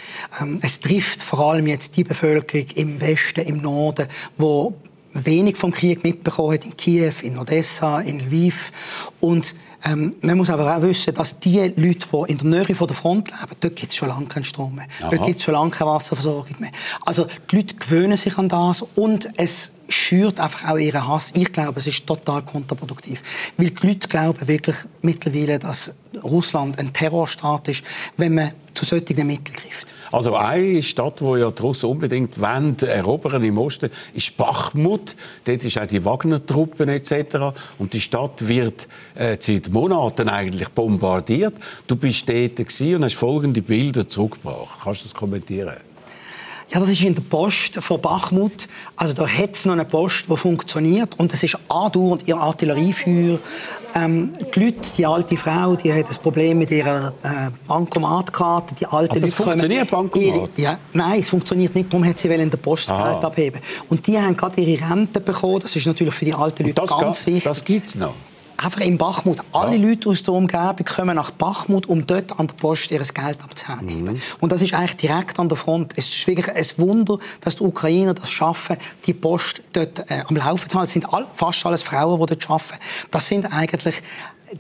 Ähm, 0.41 0.59
es 0.61 0.81
trifft 0.81 1.23
vor 1.23 1.51
allem 1.51 1.67
jetzt 1.67 1.97
die 1.97 2.05
Bevölkerung 2.05 2.67
im 2.75 3.01
Westen, 3.01 3.41
im 3.41 3.63
Norden, 3.63 4.07
wo 4.37 4.75
wenig 5.15 5.57
vom 5.57 5.73
Krieg 5.73 6.05
mitbekommen 6.05 6.55
hat, 6.55 6.67
in 6.67 6.77
Kiew, 6.77 7.13
in 7.23 7.39
Odessa, 7.39 8.01
in 8.01 8.21
Lviv. 8.21 8.71
Und 9.19 9.55
ähm, 9.87 10.15
man 10.21 10.37
muss 10.37 10.51
aber 10.51 10.77
auch 10.77 10.83
wissen, 10.83 11.15
dass 11.15 11.41
die 11.41 11.73
Leute, 11.77 12.07
die 12.13 12.33
in 12.33 12.39
der 12.39 12.47
Nähe 12.47 12.75
von 12.75 12.87
der 12.87 12.97
Front 12.97 13.29
leben, 13.31 13.57
dort 13.61 13.77
gibt 13.77 13.93
es 13.93 13.97
schon 13.97 14.09
lange 14.09 14.27
keinen 14.27 14.45
Strom 14.45 14.75
mehr. 14.75 14.87
Aha. 15.01 15.09
Dort 15.11 15.25
gibt 15.25 15.39
es 15.39 15.45
schon 15.45 15.55
lange 15.55 15.71
keine 15.71 15.91
Wasserversorgung 15.91 16.57
mehr. 16.59 16.71
Also 17.07 17.27
die 17.51 17.57
Leute 17.57 17.77
gewöhnen 17.77 18.17
sich 18.19 18.37
an 18.37 18.51
das 18.51 18.85
und 18.95 19.31
es 19.37 19.73
schürt 19.91 20.41
einfach 20.41 20.71
auch 20.71 20.77
ihren 20.77 21.07
Hass. 21.07 21.33
Ich 21.35 21.53
glaube, 21.53 21.81
es 21.81 21.87
ist 21.87 22.07
total 22.07 22.43
kontraproduktiv. 22.43 23.23
Weil 23.57 23.71
die 23.71 23.87
Leute 23.87 24.09
glauben 24.09 24.49
wirklich 24.49 24.77
mittlerweile, 25.03 25.59
dass 25.59 25.93
Russland 26.23 26.79
ein 26.79 26.93
Terrorstaat 26.93 27.69
ist, 27.69 27.83
wenn 28.17 28.35
man 28.35 28.53
zu 28.75 28.85
solchen 28.85 29.27
Mitteln 29.27 29.57
greift. 29.57 29.89
Also 30.13 30.35
eine 30.35 30.83
Stadt, 30.83 31.23
wo 31.23 31.37
ja 31.37 31.51
die 31.51 31.63
Russen 31.63 31.89
unbedingt 31.89 32.41
wollen, 32.41 32.77
erobern 32.81 33.45
im 33.45 33.59
Osten, 33.59 33.91
ist 34.13 34.37
Bachmut. 34.37 35.15
Dort 35.45 35.65
ist 35.65 35.79
auch 35.79 35.87
die 35.87 36.05
Wagner-Truppen 36.05 36.89
etc. 36.89 37.55
Und 37.79 37.93
die 37.93 38.01
Stadt 38.01 38.49
wird 38.49 38.89
äh, 39.15 39.37
seit 39.39 39.73
Monaten 39.73 40.29
eigentlich 40.29 40.69
bombardiert. 40.71 41.55
Du 41.87 41.95
bist 41.95 42.29
dort 42.29 42.59
und 42.59 43.05
hast 43.05 43.15
folgende 43.15 43.63
Bilder 43.63 44.07
zurückgebracht. 44.07 44.81
Kannst 44.83 45.03
du 45.03 45.09
das 45.09 45.15
kommentieren? 45.15 45.77
Ja, 46.73 46.79
das 46.79 46.89
ist 46.91 47.03
in 47.03 47.17
der 47.17 47.23
Post 47.23 47.75
von 47.81 48.01
Bachmut. 48.01 48.69
Also 48.95 49.13
da 49.13 49.27
hat 49.27 49.55
es 49.55 49.65
noch 49.65 49.73
eine 49.73 49.85
Post, 49.85 50.27
die 50.29 50.37
funktioniert. 50.37 51.19
Und 51.19 51.33
es 51.35 51.43
ist 51.43 51.59
andauernd 51.69 52.29
ihr 52.29 52.37
Artilleriefeuer. 52.37 53.41
Ähm, 53.97 54.35
die 54.55 54.61
Leute, 54.61 54.79
die 54.97 55.05
alte 55.05 55.37
Frau, 55.37 55.75
die 55.75 55.93
hat 55.93 56.09
ein 56.09 56.17
Problem 56.23 56.59
mit 56.59 56.71
ihrer 56.71 57.13
äh, 57.25 57.51
Bankomatkarte. 57.67 58.77
Die 58.77 58.87
alte 58.87 59.11
Aber 59.11 59.21
Leute 59.21 59.33
funktioniert 59.33 59.91
Bankomat? 59.91 60.25
Ihre, 60.25 60.49
ja, 60.57 60.79
nein, 60.93 61.19
es 61.19 61.29
funktioniert 61.29 61.75
nicht. 61.75 61.93
Darum 61.93 62.07
hat 62.07 62.21
sie 62.21 62.29
in 62.29 62.51
der 62.51 62.59
Post 62.59 62.87
Geld 62.87 63.25
abheben. 63.25 63.61
Und 63.89 64.07
die 64.07 64.17
haben 64.17 64.37
gerade 64.37 64.61
ihre 64.61 64.89
Rente 64.89 65.21
bekommen. 65.21 65.59
Das 65.59 65.75
ist 65.75 65.87
natürlich 65.87 66.15
für 66.15 66.25
die 66.25 66.35
alten 66.35 66.67
Leute 66.67 66.83
ganz 66.87 67.27
wichtig. 67.27 67.45
Das 67.45 67.65
gibt 67.65 67.87
es 67.87 67.97
noch? 67.97 68.15
Einfach 68.65 68.81
in 68.81 68.99
Bachmut. 68.99 69.39
Alle 69.53 69.77
ja. 69.77 69.89
Leute 69.89 70.09
aus 70.09 70.23
der 70.23 70.35
Umgebung 70.35 70.85
kommen 70.85 71.17
nach 71.17 71.31
Bachmut, 71.31 71.87
um 71.87 72.07
dort 72.07 72.39
an 72.39 72.47
der 72.47 72.55
Post 72.55 72.91
ihr 72.91 73.01
Geld 73.01 73.43
abzuheben. 73.43 74.05
Mhm. 74.05 74.23
Und 74.41 74.53
das 74.53 74.63
ist 74.63 74.75
eigentlich 74.75 74.97
direkt 74.97 75.39
an 75.39 75.49
der 75.49 75.57
Front. 75.57 75.95
Es 75.97 76.09
ist 76.09 76.27
wirklich 76.27 76.51
ein 76.51 76.67
Wunder, 76.77 77.19
dass 77.41 77.57
die 77.57 77.65
Ukrainer 77.65 78.15
das 78.15 78.31
schaffen, 78.31 78.77
die 79.07 79.15
Post 79.15 79.63
dort 79.73 80.11
äh, 80.11 80.23
am 80.27 80.37
Laufen 80.37 80.69
zu 80.69 80.79
halten. 80.79 80.87
Es 80.87 80.93
sind 80.93 81.13
all, 81.13 81.27
fast 81.35 81.65
alles 81.65 81.83
Frauen, 81.83 82.21
die 82.21 82.27
dort 82.27 82.51
arbeiten. 82.51 82.79
Das 83.11 83.27
sind 83.27 83.47
eigentlich 83.53 84.03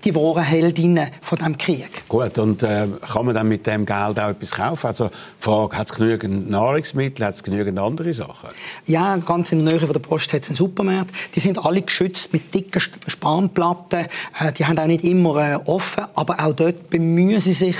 die 0.04 0.14
wahren 0.14 0.42
Heldinnen 0.42 1.08
von 1.20 1.38
dem 1.38 1.58
Krieg. 1.58 2.08
Gut, 2.08 2.38
und 2.38 2.62
äh, 2.62 2.86
kann 3.12 3.26
man 3.26 3.34
dann 3.34 3.48
mit 3.48 3.66
dem 3.66 3.84
Geld 3.84 4.18
auch 4.18 4.30
etwas 4.30 4.52
kaufen? 4.52 4.86
Also 4.86 5.08
die 5.08 5.12
Frage, 5.40 5.76
hat 5.76 5.90
es 5.90 5.96
genügend 5.96 6.50
Nahrungsmittel, 6.50 7.26
hat 7.26 7.34
es 7.34 7.42
genügend 7.42 7.78
andere 7.78 8.12
Sachen? 8.12 8.50
Ja, 8.86 9.16
ganz 9.16 9.52
in 9.52 9.64
der 9.64 9.74
Nähe 9.74 9.80
von 9.80 9.92
der 9.92 10.00
Post 10.00 10.32
hat 10.32 10.42
es 10.42 10.48
einen 10.48 10.56
Supermarkt. 10.56 11.12
Die 11.34 11.40
sind 11.40 11.64
alle 11.64 11.82
geschützt 11.82 12.32
mit 12.32 12.54
dicken 12.54 12.80
Spanplatten. 13.06 14.06
Äh, 14.40 14.52
die 14.52 14.66
haben 14.66 14.78
auch 14.78 14.86
nicht 14.86 15.04
immer 15.04 15.36
äh, 15.36 15.56
offen, 15.66 16.04
aber 16.14 16.40
auch 16.44 16.52
dort 16.52 16.90
bemühen 16.90 17.40
sie 17.40 17.52
sich, 17.52 17.76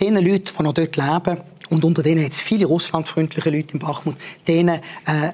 den 0.00 0.14
Leuten, 0.16 0.50
die 0.58 0.62
noch 0.62 0.72
dort 0.72 0.96
leben, 0.96 1.40
und 1.70 1.84
unter 1.84 2.02
denen 2.02 2.24
hat 2.24 2.32
es 2.32 2.40
viele 2.40 2.66
russlandfreundliche 2.66 3.50
Leute 3.50 3.74
in 3.74 3.78
Bachmut, 3.78 4.16
denen 4.46 4.80
äh, 5.06 5.32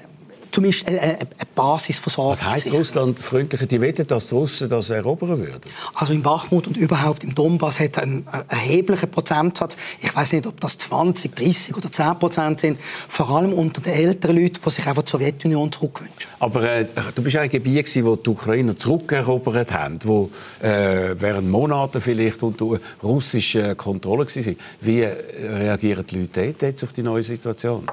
zumindest 0.51 0.87
eine, 0.87 1.01
eine 1.01 1.27
Basisversorgung. 1.55 2.33
Was 2.33 2.43
heisst 2.43 2.71
Russland 2.73 3.19
freundlicher? 3.19 3.65
Die 3.65 3.81
wette, 3.81 4.05
dass 4.05 4.27
die 4.27 4.35
Russen 4.35 4.69
das 4.69 4.89
erobern 4.89 5.39
würden? 5.39 5.61
Also 5.95 6.13
in 6.13 6.21
Bachmut 6.21 6.67
und 6.67 6.77
überhaupt 6.77 7.23
im 7.23 7.35
Donbass 7.35 7.79
hat 7.79 7.97
es 7.97 8.03
einen 8.03 8.27
erheblichen 8.47 9.09
Prozentsatz. 9.09 9.77
Ich 9.99 10.15
weiß 10.15 10.33
nicht, 10.33 10.47
ob 10.47 10.59
das 10.59 10.77
20, 10.77 11.35
30 11.35 11.77
oder 11.77 11.91
10 11.91 12.19
Prozent 12.19 12.59
sind. 12.59 12.79
Vor 13.07 13.29
allem 13.29 13.53
unter 13.53 13.81
den 13.81 13.93
älteren 13.93 14.37
Leuten, 14.37 14.59
die 14.63 14.69
sich 14.69 14.85
einfach 14.87 15.03
die 15.03 15.11
Sowjetunion 15.11 15.71
zurückwünschen. 15.71 16.29
Aber 16.39 16.63
äh, 16.63 16.85
du 17.13 17.21
bist 17.21 17.35
ein 17.37 17.49
Gebiet, 17.49 18.03
wo 18.03 18.15
die 18.15 18.29
Ukrainer 18.29 18.75
zurückerobert 18.75 19.71
haben, 19.71 19.99
wo 20.03 20.29
äh, 20.61 21.15
während 21.17 21.49
Monaten 21.49 22.01
vielleicht 22.01 22.43
unter 22.43 22.79
russischer 23.01 23.75
Kontrolle 23.75 24.25
waren. 24.25 24.55
Wie 24.81 25.03
reagieren 25.03 26.05
die 26.07 26.19
Leute 26.19 26.65
jetzt 26.65 26.83
auf 26.83 26.93
die 26.93 27.03
neue 27.03 27.23
Situation? 27.23 27.87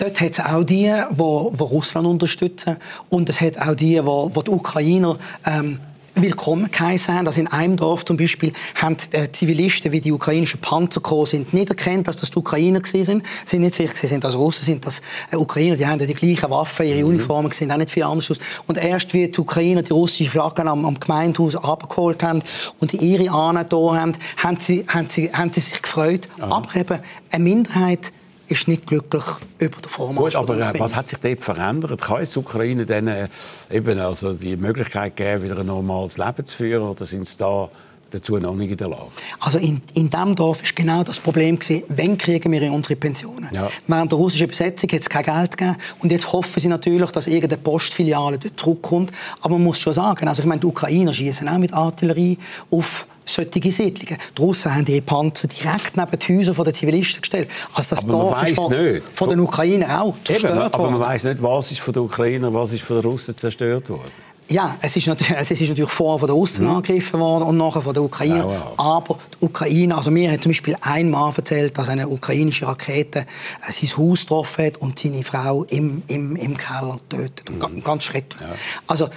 Dort 0.00 0.18
hat 0.18 0.30
es 0.30 0.40
auch 0.40 0.64
die, 0.64 0.90
die, 1.10 1.14
die 1.14 1.62
Russland 1.62 2.06
unterstützen. 2.06 2.76
Und 3.10 3.28
es 3.28 3.38
hat 3.38 3.58
auch 3.58 3.74
die, 3.74 3.96
die, 3.96 4.32
die, 4.34 4.44
die 4.44 4.50
Ukrainer 4.50 5.18
ähm, 5.44 5.78
willkommen 6.14 6.70
geheißen 6.70 7.14
haben. 7.14 7.26
Also 7.26 7.38
in 7.38 7.48
einem 7.48 7.76
Dorf 7.76 8.06
zum 8.06 8.16
Beispiel 8.16 8.54
haben 8.76 8.96
äh, 9.12 9.30
Zivilisten, 9.30 9.92
wie 9.92 10.00
die 10.00 10.10
ukrainischen 10.10 10.58
Panzer 10.58 11.02
gekommen 11.02 11.26
sind, 11.26 11.52
nicht 11.52 11.68
erkannt, 11.68 12.08
dass 12.08 12.16
das 12.16 12.30
die 12.30 12.38
Ukrainer 12.38 12.80
gewesen 12.80 13.04
sind. 13.04 13.26
Sie 13.44 13.56
sind 13.56 13.60
nicht 13.60 13.74
sicher 13.74 13.94
sind 13.94 14.24
das 14.24 14.36
Russen, 14.36 14.64
sind 14.64 14.86
das 14.86 15.02
äh, 15.30 15.36
Ukrainer. 15.36 15.76
Die 15.76 15.86
haben 15.86 15.98
die 15.98 16.14
gleichen 16.14 16.48
Waffen, 16.48 16.86
ihre 16.86 17.00
mhm. 17.00 17.08
Uniformen 17.08 17.52
sehen 17.52 17.70
auch 17.70 17.76
nicht 17.76 17.90
viel 17.90 18.04
anders 18.04 18.30
aus. 18.30 18.38
Und 18.66 18.78
erst 18.78 19.12
wie 19.12 19.28
die 19.28 19.38
Ukrainer 19.38 19.82
die 19.82 19.92
russischen 19.92 20.30
Flaggen 20.30 20.66
am, 20.66 20.86
am 20.86 20.98
Gemeindehaus 20.98 21.56
abgeholt 21.56 22.22
haben 22.22 22.42
und 22.80 22.94
ihre 22.94 23.30
Ahnen 23.30 23.66
da 23.68 23.76
haben, 23.76 24.14
haben 24.38 24.58
sie, 24.60 24.86
haben 24.88 25.10
sie, 25.10 25.30
haben 25.30 25.52
sie 25.52 25.60
sich 25.60 25.82
gefreut. 25.82 26.26
Aha. 26.38 26.56
Aber 26.56 26.74
eben 26.74 27.00
eine 27.30 27.44
Minderheit 27.44 28.12
ist 28.50 28.68
nicht 28.68 28.86
glücklich 28.86 29.24
über 29.58 29.80
den 29.80 29.88
Vormarsch. 29.88 30.34
Gut, 30.34 30.42
aber 30.42 30.58
äh, 30.58 30.78
was 30.78 30.94
hat 30.94 31.08
sich 31.08 31.18
dort 31.20 31.42
verändert? 31.42 32.00
Kann 32.00 32.20
jetzt 32.20 32.36
Ukraine 32.36 32.84
dann 32.86 33.08
äh, 33.08 33.28
eben 33.70 33.98
also 33.98 34.32
die 34.32 34.56
Möglichkeit 34.56 35.16
geben, 35.16 35.44
wieder 35.44 35.58
ein 35.58 35.66
normales 35.66 36.18
Leben 36.18 36.44
zu 36.44 36.54
führen, 36.54 36.88
oder 36.88 37.04
sind 37.04 37.26
sie 37.26 37.38
da 37.38 37.70
dazu 38.10 38.38
noch 38.38 38.54
nicht 38.54 38.72
in 38.72 38.76
der 38.76 38.88
Lage? 38.88 39.08
Also 39.38 39.58
in, 39.58 39.80
in 39.94 40.10
diesem 40.10 40.34
Dorf 40.34 40.62
war 40.62 40.70
genau 40.74 41.04
das 41.04 41.18
Problem 41.20 41.58
gewesen, 41.58 41.84
wann 41.88 42.18
kriegen 42.18 42.50
wir 42.52 42.72
unsere 42.72 42.96
Pensionen? 42.96 43.48
Ja. 43.52 43.70
Während 43.86 44.10
der 44.10 44.18
russischen 44.18 44.48
Besetzung 44.48 44.90
hat 44.90 45.00
es 45.00 45.08
kein 45.08 45.22
Geld 45.22 45.56
gegeben 45.56 45.76
und 46.00 46.10
jetzt 46.10 46.32
hoffen 46.32 46.60
sie 46.60 46.68
natürlich, 46.68 47.10
dass 47.12 47.26
irgendeine 47.26 47.62
Postfiliale 47.62 48.38
dort 48.38 48.58
zurückkommt. 48.58 49.12
Aber 49.40 49.54
man 49.54 49.64
muss 49.64 49.78
schon 49.78 49.92
sagen, 49.92 50.26
also 50.26 50.42
ich 50.42 50.48
meine, 50.48 50.60
die 50.60 50.66
Ukrainer 50.66 51.14
schießen 51.14 51.48
auch 51.48 51.58
mit 51.58 51.72
Artillerie 51.72 52.38
auf 52.70 53.06
solche 53.34 53.72
Siedlungen. 53.72 54.18
Die 54.36 54.42
Russen 54.42 54.74
haben 54.74 54.86
ihre 54.86 55.02
Panzer 55.02 55.48
direkt 55.48 55.96
neben 55.96 56.18
die 56.18 56.38
Häuser 56.38 56.64
der 56.64 56.74
Zivilisten 56.74 57.22
gestellt. 57.22 57.48
Also 57.74 57.96
das 57.96 58.04
aber 58.04 58.12
Dorf 58.12 58.42
ist 58.48 58.56
von, 58.56 58.72
nicht. 58.72 59.02
von 59.14 59.28
den 59.28 59.40
Ukrainern 59.40 59.90
auch 59.90 60.14
zerstört 60.24 60.52
Eben, 60.52 60.62
aber 60.62 60.78
worden. 60.78 60.94
Aber 60.94 60.98
man 60.98 61.08
weiß 61.08 61.24
nicht, 61.24 61.42
was 61.42 61.70
ist 61.72 61.80
von 61.80 61.92
den 61.92 62.02
Ukrainern, 62.02 62.54
was 62.54 62.72
ist 62.72 62.82
von 62.82 62.96
den 62.96 63.10
Russen 63.10 63.36
zerstört 63.36 63.88
worden. 63.90 64.10
Ja, 64.50 64.76
es 64.80 64.96
ist 64.96 65.06
natürlich, 65.06 65.32
es 65.38 65.50
ist 65.50 65.68
natürlich 65.68 65.90
vorher 65.90 66.18
von 66.18 66.28
den 66.28 66.34
Russen 66.34 66.64
mhm. 66.64 66.72
angegriffen 66.72 67.20
worden 67.20 67.44
und 67.44 67.56
nachher 67.56 67.82
von 67.82 67.94
der 67.94 68.02
Ukraine. 68.02 68.38
Ja, 68.38 68.52
ja. 68.52 68.72
Aber 68.76 69.18
die 69.40 69.44
Ukraine, 69.44 69.96
also 69.96 70.10
mir 70.10 70.32
hat 70.32 70.42
zum 70.42 70.50
Beispiel 70.50 70.76
ein 70.80 71.08
Mann 71.08 71.32
erzählt, 71.36 71.78
dass 71.78 71.88
eine 71.88 72.08
ukrainische 72.08 72.66
Rakete 72.66 73.20
äh, 73.20 73.24
sein 73.72 73.96
Haus 73.96 74.22
getroffen 74.22 74.66
hat 74.66 74.78
und 74.78 74.98
seine 74.98 75.22
Frau 75.22 75.64
im, 75.64 76.02
im, 76.08 76.34
im 76.34 76.56
Keller 76.56 76.96
tötet. 77.08 77.50
Mhm. 77.50 77.84
Ganz 77.84 78.04
schrecklich. 78.04 78.42
Ja. 78.42 78.48
Also 78.88 79.08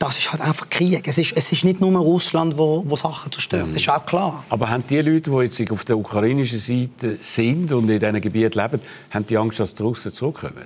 das 0.00 0.18
ist 0.18 0.32
halt 0.32 0.40
einfach 0.40 0.70
Krieg. 0.70 1.06
Es 1.06 1.18
ist, 1.18 1.32
es 1.36 1.52
ist 1.52 1.62
nicht 1.62 1.78
nur 1.78 1.94
Russland, 2.00 2.56
wo, 2.56 2.82
wo 2.86 2.96
Sachen 2.96 3.30
zerstört. 3.30 3.66
Mhm. 3.66 3.74
Das 3.74 3.82
ist 3.82 3.88
auch 3.90 4.04
klar. 4.06 4.42
Aber 4.48 4.70
haben 4.70 4.82
die 4.88 4.96
Leute, 4.96 5.30
die 5.30 5.36
jetzt 5.36 5.70
auf 5.70 5.84
der 5.84 5.98
ukrainischen 5.98 6.58
Seite 6.58 7.16
sind 7.16 7.70
und 7.70 7.90
in 7.90 8.00
diesen 8.00 8.20
Gebieten 8.20 8.58
leben, 8.58 8.80
haben 9.10 9.26
die 9.26 9.36
Angst, 9.36 9.60
dass 9.60 9.74
die 9.74 9.82
Russen 9.82 10.10
zurückkommen? 10.10 10.64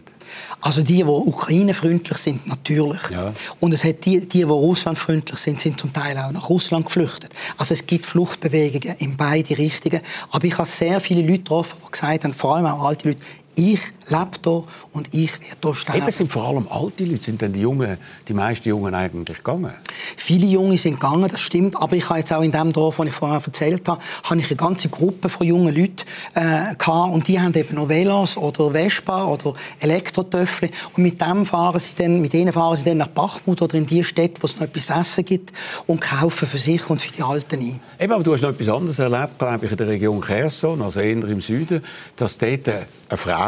Also 0.60 0.82
die, 0.82 0.98
die 0.98 1.04
ukrainefreundlich 1.04 2.18
sind, 2.18 2.46
natürlich. 2.46 3.00
Ja. 3.10 3.34
Und 3.58 3.74
es 3.74 3.82
hat 3.82 4.04
die, 4.04 4.20
die, 4.20 4.26
die 4.28 4.42
russlandfreundlich 4.44 5.38
sind, 5.38 5.60
sind 5.60 5.80
zum 5.80 5.92
Teil 5.92 6.16
auch 6.16 6.30
nach 6.30 6.48
Russland 6.48 6.86
geflüchtet. 6.86 7.32
Also 7.58 7.74
es 7.74 7.84
gibt 7.86 8.06
Fluchtbewegungen 8.06 8.96
in 8.98 9.16
beide 9.16 9.58
Richtungen. 9.58 10.00
Aber 10.30 10.44
ich 10.44 10.56
habe 10.56 10.68
sehr 10.68 11.00
viele 11.00 11.22
Leute 11.22 11.38
getroffen, 11.38 11.76
die 11.84 11.90
gesagt 11.90 12.22
haben, 12.22 12.34
vor 12.34 12.54
allem 12.54 12.66
auch 12.66 12.86
alte 12.86 13.08
Leute, 13.08 13.20
ich 13.56 13.80
lebe 14.08 14.30
hier 14.42 14.64
und 14.92 15.08
ich 15.12 15.32
werde 15.40 15.56
hier 15.62 15.74
sterben. 15.74 16.02
Eben 16.02 16.10
sind 16.10 16.32
vor 16.32 16.48
allem 16.48 16.68
alte 16.68 17.04
Leute, 17.04 17.24
sind 17.24 17.40
denn 17.40 17.52
die 17.52 17.60
Jungen, 17.60 17.98
die 18.28 18.34
meisten 18.34 18.68
Jungen 18.68 18.94
eigentlich 18.94 19.38
gegangen? 19.38 19.72
Viele 20.16 20.46
Junge 20.46 20.78
sind 20.78 21.00
gegangen, 21.00 21.28
das 21.28 21.40
stimmt. 21.40 21.76
Aber 21.76 21.96
ich 21.96 22.08
habe 22.08 22.18
jetzt 22.18 22.32
auch 22.32 22.42
in 22.42 22.52
dem 22.52 22.72
Dorf, 22.72 22.96
das 22.96 23.06
ich 23.06 23.12
vorher 23.12 23.40
erzählt 23.44 23.88
habe, 23.88 24.00
habe 24.24 24.40
ich 24.40 24.46
eine 24.46 24.56
ganze 24.56 24.88
Gruppe 24.88 25.28
von 25.28 25.46
jungen 25.46 25.74
Leuten 25.74 26.04
äh, 26.34 26.74
gehabt, 26.74 27.14
und 27.14 27.28
die 27.28 27.40
haben 27.40 27.54
eben 27.54 27.74
noch 27.74 27.88
Velos 27.88 28.36
oder 28.36 28.70
Vespa 28.70 29.24
oder 29.24 29.54
Elektrotöffel 29.80 30.70
und 30.96 31.02
mit 31.02 31.20
dem 31.20 31.46
fahren 31.46 31.78
sie 31.78 31.94
dann, 31.96 32.20
mit 32.20 32.32
denen 32.32 32.52
fahren 32.52 32.76
sie 32.76 32.84
dann 32.84 32.98
nach 32.98 33.08
Bachmut 33.08 33.62
oder 33.62 33.74
in 33.74 33.86
die 33.86 34.04
Städte, 34.04 34.42
wo 34.42 34.46
es 34.46 34.56
noch 34.56 34.62
etwas 34.62 34.86
zu 34.86 34.92
essen 34.92 35.24
gibt 35.24 35.52
und 35.86 36.00
kaufen 36.00 36.46
für 36.48 36.58
sich 36.58 36.88
und 36.90 37.00
für 37.00 37.12
die 37.12 37.22
Alten 37.22 37.60
ein. 37.60 37.80
Eben, 37.98 38.12
aber 38.12 38.22
du 38.22 38.32
hast 38.32 38.42
noch 38.42 38.50
etwas 38.50 38.68
anderes 38.68 38.98
erlebt, 38.98 39.38
glaube 39.38 39.66
ich, 39.66 39.70
in 39.70 39.76
der 39.76 39.88
Region 39.88 40.22
Cherson, 40.22 40.82
also 40.82 41.00
eher 41.00 41.12
im 41.12 41.40
Süden, 41.40 41.82
dass 42.16 42.38
dort 42.38 42.68
eine 42.68 42.86
Frau 43.16 43.43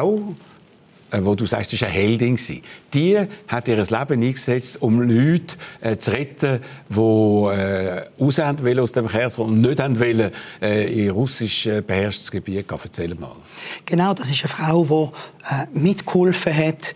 äh, 1.10 1.24
wo 1.24 1.34
du 1.34 1.46
sagst, 1.46 1.72
das 1.72 1.80
war 1.82 1.88
eine 1.88 1.98
Heldin. 1.98 2.38
Die 2.92 3.18
hat 3.48 3.68
ihr 3.68 3.76
Leben 3.76 4.22
eingesetzt, 4.22 4.82
um 4.82 5.00
Leute 5.00 5.56
äh, 5.80 5.96
zu 5.96 6.10
retten, 6.10 6.60
die 6.88 6.98
äh, 6.98 8.02
raus 8.20 8.38
wollen 8.38 8.80
aus 8.80 8.92
dem 8.92 9.06
Kerl 9.06 9.30
und 9.36 9.60
nicht 9.60 9.78
wollen, 9.78 10.32
äh, 10.60 11.04
in 11.04 11.10
russisch 11.10 11.66
äh, 11.66 11.80
beherrschtes 11.80 12.30
Gebiet 12.30 12.68
gehen. 12.68 12.78
Erzähl 12.82 13.14
mal. 13.14 13.36
Genau, 13.84 14.14
das 14.14 14.30
ist 14.30 14.44
eine 14.44 14.48
Frau, 14.52 14.84
die 14.84 15.54
äh, 15.54 15.78
mitgeholfen 15.78 16.56
hat, 16.56 16.94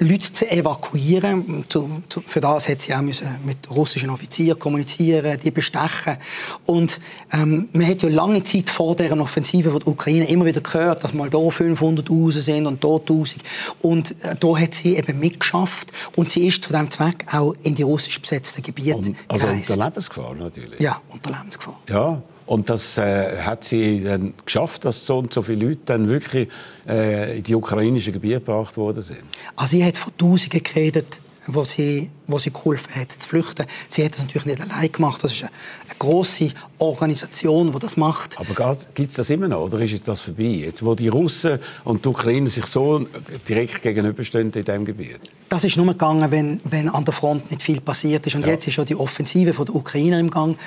Leute 0.00 0.32
zu 0.32 0.50
evakuieren. 0.50 1.64
Zu, 1.68 2.02
zu, 2.08 2.22
für 2.22 2.40
das 2.40 2.68
hat 2.68 2.80
sie 2.80 2.94
auch 2.94 3.02
müssen 3.02 3.28
mit 3.44 3.70
russischen 3.70 4.10
Offizieren 4.10 4.58
kommunizieren, 4.58 5.38
die 5.42 5.50
bestechen. 5.50 6.16
Und 6.64 7.00
ähm, 7.32 7.68
man 7.72 7.86
hat 7.86 8.02
ja 8.02 8.08
lange 8.08 8.42
Zeit 8.42 8.70
vor 8.70 8.96
deren 8.96 9.20
Offensive 9.20 9.70
von 9.70 9.80
der 9.80 9.88
Ukraine 9.88 10.28
immer 10.28 10.46
wieder 10.46 10.62
gehört, 10.62 11.04
dass 11.04 11.12
mal 11.12 11.28
da 11.28 11.38
500 11.50 12.10
raus 12.10 12.34
sind 12.34 12.66
und 12.66 12.82
dort 12.82 13.02
1000. 13.10 13.42
Und 13.82 14.12
äh, 14.24 14.36
da 14.40 14.56
hat 14.58 14.74
sie 14.74 14.96
eben 14.96 15.18
mitgeschafft 15.18 15.92
und 16.16 16.30
sie 16.30 16.46
ist 16.46 16.64
zu 16.64 16.70
diesem 16.72 16.90
Zweck 16.90 17.26
auch 17.32 17.54
in 17.62 17.74
die 17.74 17.82
russisch 17.82 18.20
besetzten 18.20 18.62
Gebiete 18.62 18.96
und, 18.96 19.16
Also 19.28 19.46
gereist. 19.46 19.70
unter 19.70 19.84
Lebensgefahr 19.84 20.34
natürlich. 20.34 20.80
Ja, 20.80 21.00
unter 21.10 21.30
Lebensgefahr. 21.30 21.78
Ja. 21.88 22.22
Und 22.50 22.68
das 22.68 22.98
äh, 22.98 23.42
hat 23.42 23.62
sie 23.62 24.02
dann 24.02 24.34
geschafft, 24.44 24.84
dass 24.84 25.06
so 25.06 25.18
und 25.18 25.32
so 25.32 25.40
viele 25.40 25.68
Leute 25.68 25.82
dann 25.84 26.10
wirklich 26.10 26.48
äh, 26.84 27.36
in 27.38 27.44
die 27.44 27.54
ukrainischen 27.54 28.12
Gebiete 28.12 28.40
gebracht 28.40 28.76
worden 28.76 29.04
sind. 29.04 29.20
Also 29.54 29.76
sie 29.76 29.84
hat 29.84 29.96
von 29.96 30.12
Tausenden 30.18 30.60
geredet, 30.60 31.20
wo 31.46 31.62
sie, 31.62 32.10
wo 32.26 32.40
sie 32.40 32.52
geholfen 32.52 32.92
hat, 32.96 33.12
zu 33.12 33.28
flüchten. 33.28 33.66
Sie 33.86 34.04
hat 34.04 34.14
das 34.14 34.22
natürlich 34.22 34.46
nicht 34.46 34.60
allein 34.60 34.90
gemacht. 34.90 35.22
Das 35.22 35.30
ist 35.30 35.42
eine, 35.42 35.52
eine 35.86 35.98
große 36.00 36.50
Organisation, 36.78 37.72
die 37.72 37.78
das 37.78 37.96
macht. 37.96 38.36
Aber 38.36 38.76
gibt 38.94 39.10
es 39.10 39.16
das 39.16 39.30
immer 39.30 39.46
noch, 39.46 39.66
oder 39.66 39.78
ist 39.80 39.92
jetzt 39.92 40.08
das 40.08 40.20
vorbei? 40.20 40.42
Jetzt, 40.42 40.84
wo 40.84 40.96
die 40.96 41.06
Russen 41.06 41.60
und 41.84 42.04
die 42.04 42.08
Ukrainer 42.08 42.50
sich 42.50 42.66
so 42.66 43.06
direkt 43.48 43.80
gegenüberstehen 43.80 44.50
in 44.50 44.64
diesem 44.64 44.84
Gebiet? 44.84 45.20
Das 45.48 45.62
ist 45.62 45.76
nur 45.76 45.86
gegangen, 45.86 46.30
wenn, 46.32 46.60
wenn 46.64 46.88
an 46.88 47.04
der 47.04 47.14
Front 47.14 47.50
nicht 47.50 47.62
viel 47.62 47.80
passiert 47.80 48.26
ist. 48.26 48.34
Und 48.34 48.44
ja. 48.44 48.52
jetzt 48.52 48.66
ist 48.66 48.74
schon 48.74 48.86
die 48.86 48.96
Offensive 48.96 49.52
von 49.52 49.66
der 49.66 49.76
Ukrainer 49.76 50.18
im 50.18 50.30
Gang. 50.30 50.58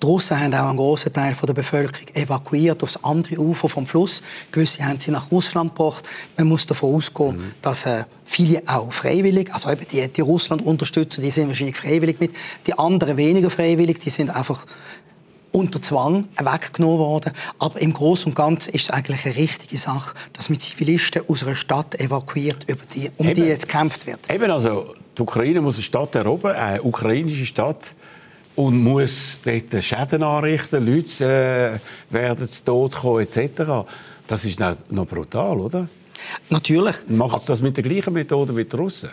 Die 0.00 0.06
Russen 0.06 0.38
haben 0.38 0.54
auch 0.54 0.68
einen 0.68 0.76
großen 0.76 1.12
Teil 1.12 1.34
der 1.34 1.52
Bevölkerung 1.52 2.06
evakuiert 2.14 2.82
aufs 2.84 3.02
andere 3.02 3.38
Ufer 3.38 3.68
vom 3.68 3.86
Fluss. 3.86 4.22
Gewisse 4.52 4.84
haben 4.84 5.00
sie 5.00 5.10
nach 5.10 5.30
Russland 5.32 5.74
gebracht. 5.74 6.04
Man 6.36 6.46
muss 6.46 6.66
davon 6.66 6.94
ausgehen, 6.94 7.36
mhm. 7.36 7.52
dass 7.62 7.84
äh, 7.84 8.04
viele 8.24 8.62
auch 8.66 8.92
freiwillig, 8.92 9.52
also 9.52 9.70
eben 9.70 9.86
die, 9.90 10.06
die 10.06 10.20
Russland 10.20 10.64
unterstützen, 10.64 11.22
die 11.22 11.30
sind 11.30 11.48
wahrscheinlich 11.48 11.76
freiwillig 11.76 12.20
mit. 12.20 12.30
Die 12.68 12.78
anderen 12.78 13.16
weniger 13.16 13.50
freiwillig, 13.50 13.98
die 13.98 14.10
sind 14.10 14.30
einfach 14.30 14.66
unter 15.50 15.82
Zwang 15.82 16.28
weggenommen 16.36 16.98
worden. 16.98 17.32
Aber 17.58 17.80
im 17.80 17.92
Großen 17.92 18.30
und 18.30 18.36
Ganzen 18.36 18.74
ist 18.74 18.84
es 18.84 18.90
eigentlich 18.90 19.24
eine 19.24 19.34
richtige 19.34 19.78
Sache, 19.78 20.14
dass 20.32 20.48
mit 20.48 20.62
Zivilisten 20.62 21.22
aus 21.28 21.42
einer 21.42 21.56
Stadt 21.56 21.98
evakuiert, 21.98 22.68
über 22.68 22.82
die, 22.94 23.10
um 23.16 23.26
Eben. 23.26 23.34
die 23.34 23.48
jetzt 23.48 23.66
gekämpft 23.68 24.06
wird. 24.06 24.20
Eben, 24.32 24.50
also 24.50 24.94
die 25.16 25.22
Ukraine 25.22 25.60
muss 25.60 25.76
eine 25.76 25.82
Stadt 25.82 26.14
erobern, 26.14 26.54
eine 26.54 26.82
ukrainische 26.82 27.46
Stadt 27.46 27.94
und 28.58 28.82
muss 28.82 29.40
dort 29.44 29.84
Schäden 29.84 30.24
anrichten, 30.24 30.84
Leute 30.84 31.80
äh, 32.10 32.12
werden 32.12 32.48
zu 32.48 32.64
Tod 32.64 32.96
kommen 32.96 33.20
etc. 33.20 33.86
Das 34.26 34.44
ist 34.44 34.60
noch 34.90 35.06
brutal, 35.06 35.60
oder? 35.60 35.88
Natürlich. 36.50 36.96
Machen 37.06 37.38
Sie 37.38 37.46
das 37.46 37.62
mit 37.62 37.76
der 37.76 37.84
gleichen 37.84 38.12
Methode 38.12 38.56
wie 38.56 38.64
die 38.64 38.74
Russen? 38.74 39.10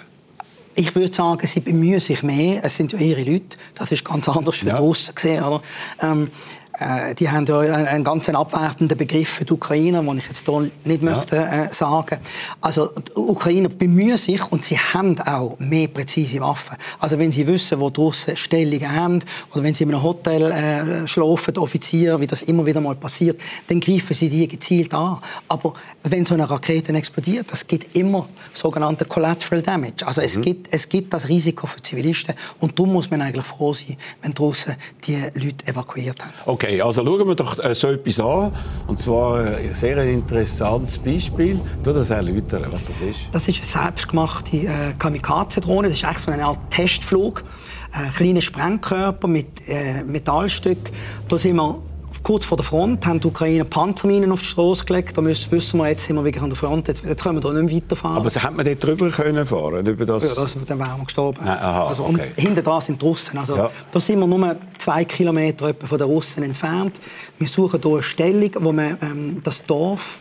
Ich 0.74 0.94
würde 0.96 1.14
sagen, 1.14 1.46
sie 1.46 1.60
bemühen 1.60 2.00
sich 2.00 2.24
mehr. 2.24 2.66
Es 2.66 2.76
sind 2.76 2.92
ja 2.94 3.00
ihre 3.00 3.22
Leute. 3.22 3.56
Das 3.76 3.92
ist 3.92 4.04
ganz 4.04 4.28
anders 4.28 4.64
wie 4.64 4.70
ja. 4.70 4.78
draussen 4.78 5.14
gesehen. 5.14 5.44
Oder? 5.44 5.62
Ähm, 6.02 6.32
äh, 6.80 7.16
die 7.16 7.30
haben 7.30 7.46
ja 7.46 7.60
einen 7.60 8.04
ganz 8.04 8.28
abwertenden 8.30 8.98
Begriff 8.98 9.30
für 9.30 9.46
die 9.46 9.54
Ukrainer, 9.54 10.02
den 10.02 10.18
ich 10.18 10.28
jetzt 10.28 10.46
hier 10.46 10.72
nicht 10.84 11.04
ja. 11.04 11.12
möchte 11.12 11.38
äh, 11.38 11.72
sagen. 11.72 12.20
Also 12.62 12.88
die 12.88 13.12
Ukrainer 13.16 13.70
bemühen 13.70 14.18
sich 14.18 14.52
und 14.52 14.66
sie 14.66 14.78
haben 14.78 15.20
auch 15.22 15.58
mehr 15.60 15.88
präzise 15.88 16.40
Waffen. 16.42 16.78
Also 17.00 17.18
wenn 17.20 17.32
sie 17.32 17.48
wissen, 17.48 17.80
wo 17.80 17.90
die 17.90 18.02
Russen 18.02 18.36
Stellungen 18.36 18.92
haben 18.92 19.20
oder 19.54 19.64
wenn 19.64 19.74
sie 19.74 19.84
in 19.84 19.92
einem 19.92 20.04
Hotel 20.04 20.52
äh, 20.52 21.08
schlafen, 21.08 21.58
Offiziere, 21.58 22.20
wie 22.20 22.28
das 22.28 22.44
immer 22.44 22.66
wieder 22.66 22.82
mal 22.82 22.96
passiert, 22.96 23.40
dann 23.68 23.80
greifen 23.80 24.14
sie 24.14 24.30
die 24.30 24.48
gezielt 24.48 24.94
an. 24.94 25.20
Aber 25.48 25.74
wenn 26.04 26.26
so 26.26 26.34
eine 26.34 26.50
Rakete 26.50 26.94
explodiert, 26.94 27.52
das 27.52 27.66
gibt 27.66 27.96
immer 27.96 28.28
sogenannte 28.54 29.06
Collateral 29.06 29.62
Damage. 29.62 30.06
Also 30.06 30.22
mhm. 30.22 30.26
es, 30.26 30.42
gibt, 30.42 30.74
es 30.74 30.90
gibt 30.90 31.14
das 31.14 31.30
Risiko 31.30 31.68
für 31.68 31.82
Zivilisten 31.82 32.36
und 32.60 32.78
darum 32.78 32.94
muss 32.94 33.10
man 33.10 33.22
eigentlich 33.22 33.46
froh 33.46 33.74
sein, 33.74 33.98
wenn 34.22 34.34
die 34.34 34.42
Russen 34.42 34.76
die 35.08 35.18
Leute 35.34 35.68
evakuiert 35.68 36.24
haben. 36.24 36.34
Okay. 36.46 36.65
Okay, 36.66 36.82
also 36.82 37.06
schauen 37.06 37.28
wir 37.28 37.36
doch 37.36 37.64
äh, 37.64 37.76
so 37.76 37.90
etwas 37.90 38.20
an. 38.20 38.52
Und 38.88 38.98
zwar 38.98 39.46
ein 39.46 39.74
sehr 39.76 40.04
interessantes 40.04 40.98
Beispiel. 40.98 41.60
Du 41.84 41.94
das 41.94 42.10
erläutern, 42.10 42.66
was 42.72 42.88
das 42.88 43.02
ist. 43.02 43.20
Das 43.32 43.48
ist 43.48 43.58
eine 43.58 43.66
selbstgemachte 43.66 44.58
äh, 44.58 44.94
Kamikaze-Drohne. 44.98 45.90
Das 45.90 45.98
ist 45.98 46.06
eigentlich 46.06 46.24
so 46.24 46.32
eine 46.32 46.44
Art 46.44 46.72
Testflug. 46.72 47.44
Ein 47.92 48.12
kleiner 48.16 48.42
Sprengkörper 48.42 49.28
mit 49.28 49.68
äh, 49.68 50.04
Metallstück. 50.04 50.90
Da 51.30 51.38
sind 51.38 51.58
wir 51.58 51.78
kurz 52.26 52.44
vor 52.44 52.58
der 52.58 52.66
Front 52.66 53.06
haben 53.06 53.20
die 53.20 53.28
Ukrainer 53.28 53.64
Panzerminen 53.64 54.32
auf 54.32 54.42
die 54.42 54.48
Straße 54.48 54.84
gelegt. 54.84 55.16
Da 55.16 55.22
müssen, 55.22 55.52
wissen 55.52 55.78
wir, 55.78 55.90
jetzt 55.90 56.06
sind 56.06 56.16
wir 56.16 56.26
wirklich 56.26 56.44
an 56.44 56.50
der 56.50 56.58
Front. 56.58 56.88
Jetzt, 56.88 57.06
jetzt 57.06 57.24
können 57.24 57.38
wir 57.38 57.42
da 57.42 57.54
nicht 57.54 57.72
mehr 57.72 57.84
weiterfahren. 57.84 58.18
Aber 58.18 58.30
so 58.32 58.40
man 58.40 58.66
dort 58.66 58.84
drüber 58.84 59.10
können 59.12 59.46
fahren 59.46 59.86
über 59.86 60.06
das? 60.06 60.24
Ja, 60.24 60.42
das, 60.44 60.56
dann 60.66 60.80
wären 60.80 60.98
wir 60.98 61.06
gestorben. 61.06 61.40
Nein, 61.46 61.58
aha, 61.58 61.88
also, 61.88 62.04
okay. 62.06 62.32
und 62.36 62.42
hinter 62.42 62.64
dran 62.64 62.82
sind 62.82 63.00
die 63.00 63.06
Russen. 63.06 63.38
Also, 63.38 63.56
ja. 63.56 63.70
Da 63.92 64.00
sind 64.00 64.20
wir 64.20 64.26
nur 64.26 64.56
zwei 64.80 65.06
Kilometer 65.06 65.74
von 65.86 65.98
den 66.00 66.08
Russen 66.08 66.42
entfernt. 66.42 67.00
Wir 67.38 67.48
suchen 67.48 67.80
hier 67.82 67.94
eine 67.94 68.04
Stellung, 68.04 68.52
wo 68.60 68.72
man 68.72 68.98
ähm, 69.04 69.42
das 69.44 69.64
Dorf, 69.64 70.18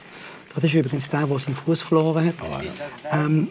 das 0.55 0.62
ist 0.62 0.75
übrigens 0.75 1.09
der, 1.09 1.27
der 1.27 1.38
seinen 1.38 1.57
Fuß 1.57 1.83
verloren 1.83 2.27
hat. 2.27 2.35
Oh, 2.43 2.62
ja. 2.62 3.25
ähm, 3.25 3.49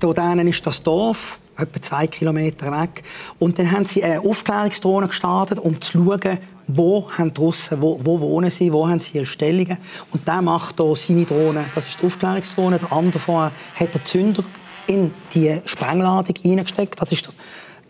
da 0.00 0.32
ist 0.34 0.66
das 0.66 0.82
Dorf 0.82 1.38
etwa 1.58 1.82
zwei 1.82 2.06
Kilometer 2.06 2.70
weg. 2.70 3.02
Und 3.38 3.58
dann 3.58 3.70
haben 3.70 3.84
sie 3.84 4.02
eine 4.02 4.20
Aufklärungsdrohne 4.20 5.08
gestartet, 5.08 5.58
um 5.58 5.80
zu 5.80 5.92
schauen, 5.92 6.38
wo 6.66 7.10
haben 7.10 7.32
die 7.32 7.40
Russen, 7.40 7.80
wo, 7.80 7.98
wo 8.04 8.20
wohnen 8.20 8.50
sie, 8.50 8.72
wo 8.72 8.88
haben 8.88 9.00
sie 9.00 9.18
ihre 9.18 9.26
Stellungen. 9.26 9.78
Und 10.12 10.26
der 10.26 10.42
macht 10.42 10.76
hier 10.80 10.96
seine 10.96 11.24
Drohne, 11.24 11.64
das 11.74 11.88
ist 11.88 12.00
die 12.00 12.06
Aufklärungsdrohne. 12.06 12.78
Der 12.78 12.92
andere 12.92 13.18
vorher 13.18 13.52
hat 13.74 13.94
den 13.94 14.04
Zünder 14.04 14.44
in 14.86 15.12
die 15.34 15.60
Sprengladung 15.64 16.34
hineingesteckt. 16.40 17.00
Das 17.00 17.10
ist 17.12 17.32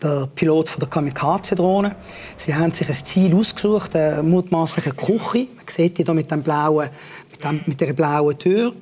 der, 0.01 0.27
Pilot 0.33 0.69
von 0.69 0.79
der 0.79 0.89
Kamikaze-Drohne. 0.89 1.95
Sie 2.37 2.55
haben 2.55 2.71
sich 2.71 2.87
ein 2.87 2.95
Ziel 2.95 3.35
ausgesucht, 3.35 3.95
eine 3.95 4.23
mutmaßliche 4.23 4.91
Küche. 4.91 5.47
Man 5.55 5.65
sieht 5.67 5.97
die 5.97 6.05
hier 6.05 6.13
mit, 6.13 6.31
dem 6.31 6.41
blauen, 6.41 6.89
mit, 7.31 7.43
dem, 7.43 7.61
mit 7.65 7.81
der 7.81 7.93
blauen 7.93 8.37
Tür 8.37 8.73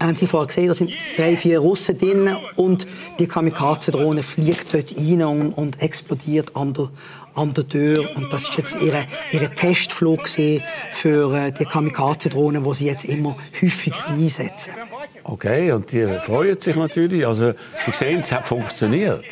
haben 0.00 0.16
Sie 0.16 0.26
vorher 0.26 0.46
gesehen, 0.48 0.68
da 0.68 0.74
sind 0.74 0.92
drei, 1.16 1.36
vier 1.36 1.58
Russen 1.60 1.98
drin 1.98 2.36
und 2.56 2.86
die 3.18 3.26
Kamikaze-Drohne 3.26 4.22
fliegt 4.22 4.74
dort 4.74 4.96
rein 4.96 5.22
und, 5.22 5.52
und 5.52 5.80
explodiert 5.80 6.54
an 6.56 6.74
der, 6.74 6.90
an 7.34 7.54
der 7.54 7.68
Tür. 7.68 8.16
Und 8.16 8.32
das 8.32 8.44
ist 8.44 8.58
jetzt 8.58 8.76
ihre, 8.80 9.04
ihre 9.32 9.54
Testflug 9.54 10.28
für 10.28 11.34
äh, 11.34 11.52
die 11.52 11.64
Kamikaze-Drohne, 11.64 12.60
die 12.60 12.74
sie 12.74 12.86
jetzt 12.86 13.04
immer 13.04 13.36
häufiger 13.60 14.08
einsetzen. 14.08 14.72
Okay, 15.22 15.72
und 15.72 15.90
die 15.92 16.06
freuen 16.22 16.58
sich 16.60 16.76
natürlich. 16.76 17.26
Also, 17.26 17.52
die 17.86 17.92
sehen, 17.92 18.20
es 18.20 18.32
hat 18.32 18.46
funktioniert. 18.46 19.24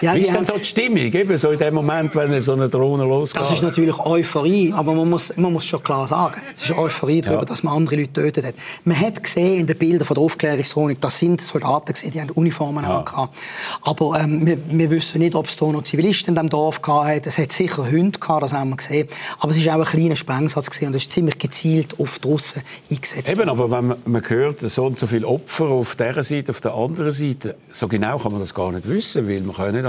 Ja, 0.00 0.14
Wie 0.14 0.20
ist 0.20 0.34
denn 0.34 0.44
so 0.44 0.56
die 0.58 0.64
Stimmung, 0.64 0.98
eben 0.98 1.38
so 1.38 1.50
in 1.50 1.58
dem 1.58 1.74
Moment, 1.74 2.14
wenn 2.16 2.40
so 2.40 2.52
eine 2.52 2.68
Drohne 2.68 3.04
losgeht? 3.04 3.42
Das 3.42 3.50
ist 3.50 3.62
natürlich 3.62 3.98
Euphorie, 3.98 4.72
aber 4.72 4.92
man 4.92 5.08
muss, 5.08 5.36
man 5.36 5.52
muss 5.52 5.64
schon 5.64 5.82
klar 5.82 6.08
sagen, 6.08 6.40
es 6.54 6.62
ist 6.62 6.76
Euphorie 6.76 7.20
darüber, 7.20 7.42
ja. 7.42 7.46
dass 7.46 7.62
man 7.62 7.74
andere 7.74 7.96
Leute 7.96 8.12
tötet 8.12 8.46
hat. 8.46 8.54
Man 8.84 8.98
hat 8.98 9.22
gesehen 9.22 9.60
in 9.60 9.66
den 9.66 9.78
Bildern 9.78 10.06
von 10.06 10.14
der 10.14 10.24
Aufklärungsdrohung, 10.24 10.98
das 11.00 11.18
sind 11.18 11.40
Soldaten 11.40 11.92
gesehen, 11.92 12.10
die 12.12 12.20
haben 12.20 12.30
Uniformen 12.30 12.84
ja. 12.84 12.98
angehabt. 12.98 13.36
Aber 13.82 14.20
ähm, 14.20 14.46
wir, 14.46 14.58
wir 14.68 14.90
wissen 14.90 15.18
nicht, 15.20 15.34
ob 15.34 15.48
es 15.48 15.56
da 15.56 15.66
noch 15.66 15.84
Zivilisten 15.84 16.30
in 16.30 16.34
diesem 16.34 16.48
Dorf 16.50 16.82
gab. 16.82 17.04
Es 17.24 17.38
hat 17.38 17.52
sicher 17.52 17.90
Hunde 17.90 18.18
gehabt, 18.18 18.42
das 18.42 18.52
haben 18.52 18.70
wir 18.70 18.76
gesehen. 18.76 19.08
Aber 19.38 19.50
es 19.52 19.58
ist 19.58 19.68
auch 19.68 19.74
ein 19.74 19.84
kleiner 19.84 20.16
Sprengsatz 20.16 20.70
gesehen 20.70 20.88
und 20.88 20.96
es 20.96 21.02
ist 21.02 21.12
ziemlich 21.12 21.38
gezielt 21.38 21.98
auf 21.98 22.18
die 22.18 22.28
Russen 22.28 22.62
eingesetzt. 22.90 23.30
Eben, 23.30 23.48
aber 23.48 23.70
wenn 23.70 23.86
man, 23.88 23.98
man 24.04 24.22
hört, 24.28 24.60
so 24.60 24.86
und 24.86 24.98
so 24.98 25.06
viele 25.06 25.26
Opfer 25.26 25.66
auf 25.66 25.94
dieser 25.96 26.24
Seite, 26.24 26.52
auf 26.52 26.60
der 26.60 26.74
anderen 26.74 27.12
Seite, 27.12 27.56
so 27.70 27.88
genau 27.88 28.18
kann 28.18 28.32
man 28.32 28.40
das 28.40 28.54
gar 28.54 28.72
nicht 28.72 28.88
wissen, 28.88 29.28
weil 29.28 29.40
man 29.42 29.54
kann 29.54 29.74
nicht 29.74 29.83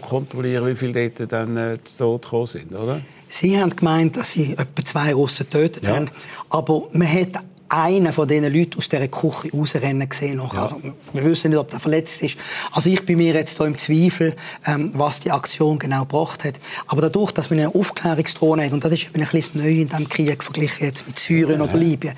kontrollieren, 0.00 0.66
wie 0.66 0.76
viele 0.76 1.10
dort 1.10 1.32
dann 1.32 1.56
äh, 1.56 1.78
zu 1.82 1.98
Tod 1.98 2.22
gekommen 2.22 2.46
sind, 2.46 2.74
oder? 2.74 3.00
Sie 3.28 3.58
haben 3.58 3.74
gemeint, 3.74 4.16
dass 4.16 4.32
sie 4.32 4.52
etwa 4.52 4.84
zwei 4.84 5.14
Russen 5.14 5.46
getötet 5.50 5.84
ja. 5.84 5.96
haben, 5.96 6.10
aber 6.50 6.88
man 6.92 7.10
hat 7.10 7.42
einen 7.72 8.12
von 8.12 8.28
diesen 8.28 8.52
Leuten 8.52 8.76
aus 8.76 8.88
dieser 8.88 9.08
Küche 9.08 9.50
rausrennen 9.56 10.06
gesehen. 10.06 10.38
Ja. 10.38 10.62
Also, 10.62 10.80
wir 11.12 11.24
wissen 11.24 11.50
nicht, 11.50 11.58
ob 11.58 11.70
der 11.70 11.80
verletzt 11.80 12.22
ist. 12.22 12.36
Also 12.70 12.90
ich 12.90 13.04
bin 13.06 13.16
mir 13.16 13.32
jetzt 13.32 13.56
hier 13.56 13.66
im 13.66 13.78
Zweifel, 13.78 14.36
ähm, 14.66 14.90
was 14.92 15.20
die 15.20 15.30
Aktion 15.30 15.78
genau 15.78 16.00
gebracht 16.00 16.44
hat. 16.44 16.60
Aber 16.86 17.00
dadurch, 17.00 17.32
dass 17.32 17.48
man 17.48 17.60
eine 17.60 17.74
Aufklärungsdrohne 17.74 18.66
hat, 18.66 18.72
und 18.72 18.84
das 18.84 18.92
ist 18.92 19.06
ein 19.06 19.12
bisschen 19.12 19.62
neu 19.62 19.70
in 19.70 19.88
diesem 19.88 20.08
Krieg 20.08 20.44
verglichen 20.44 20.84
jetzt 20.84 21.06
mit 21.06 21.18
Syrien 21.18 21.60
ja. 21.60 21.64
oder 21.64 21.76
Libyen, 21.78 22.14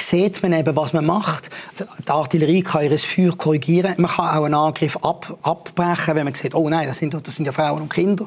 sieht 0.00 0.42
man 0.42 0.52
eben, 0.52 0.76
was 0.76 0.92
man 0.92 1.06
macht. 1.06 1.50
Die 1.78 2.10
Artillerie 2.10 2.62
kann 2.62 2.84
ihr 2.84 2.98
Feuer 2.98 3.36
korrigieren. 3.36 3.94
Man 3.98 4.10
kann 4.10 4.28
auch 4.28 4.44
einen 4.44 4.54
Angriff 4.54 4.96
ab, 4.98 5.38
abbrechen, 5.42 6.14
wenn 6.14 6.24
man 6.24 6.34
sieht, 6.34 6.54
oh 6.54 6.68
nein, 6.68 6.86
das 6.86 6.98
sind, 6.98 7.14
das 7.14 7.36
sind 7.36 7.46
ja 7.46 7.52
Frauen 7.52 7.82
und 7.82 7.88
Kinder. 7.88 8.26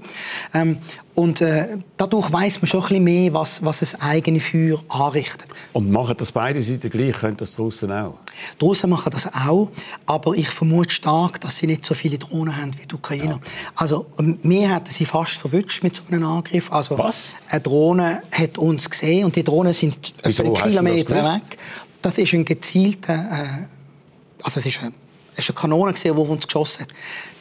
Ähm, 0.54 0.78
Und 1.20 1.42
äh, 1.42 1.78
dadurch 1.98 2.32
weiß 2.32 2.62
man 2.62 2.68
schon 2.68 2.80
ein 2.80 2.88
bisschen 2.88 3.04
mehr, 3.04 3.34
was, 3.34 3.62
was 3.66 3.80
das 3.82 4.00
eigene 4.00 4.40
Feuer 4.40 4.82
anrichtet. 4.88 5.50
Und 5.74 5.92
machen 5.92 6.16
das 6.18 6.32
beide 6.32 6.62
Seiten 6.62 6.90
gleich? 6.90 7.14
Können 7.18 7.36
das 7.36 7.56
draußen 7.56 7.92
auch? 7.92 8.20
Draußen 8.58 8.90
machen 8.90 9.12
das 9.12 9.28
auch, 9.34 9.70
aber 10.06 10.36
ich 10.36 10.48
vermute 10.48 10.92
stark, 10.92 11.42
dass 11.42 11.58
sie 11.58 11.68
nicht 11.68 11.86
so 11.86 11.94
viele 11.94 12.18
Drohnen 12.18 12.56
haben 12.56 12.72
wie 12.80 12.88
die 12.88 12.96
Ukrainer. 12.96 13.34
Ja. 13.34 13.40
Also 13.76 14.06
wir 14.18 14.74
hätten 14.74 14.92
sie 14.92 15.06
fast 15.06 15.34
verwünscht 15.34 15.84
mit 15.84 15.98
so 15.98 16.04
einem 16.08 16.24
Angriff. 16.24 16.72
Also 16.72 16.98
was? 16.98 17.36
Eine 17.50 17.60
Drohne 17.60 18.24
hat 18.32 18.58
uns 18.58 18.90
gesehen 18.90 19.26
und 19.26 19.36
die 19.36 19.44
Drohnen 19.44 19.74
sind 19.74 20.14
Wieso? 20.24 20.44
einen 20.44 20.54
Kilometer 20.54 21.16
weg. 21.16 21.58
Das 22.02 22.18
ist 22.18 22.34
ein 22.34 22.46
gezielter, 22.46 23.14
äh, 23.14 24.42
also 24.42 24.62
es 24.62 24.66
ist 24.66 24.80
eine, 24.80 24.94
es 25.36 25.44
ist 25.44 25.50
eine 25.50 25.60
Kanone 25.60 25.94
die 26.02 26.12
auf 26.12 26.30
uns 26.30 26.48
geschossen 26.48 26.84
hat. 26.84 26.94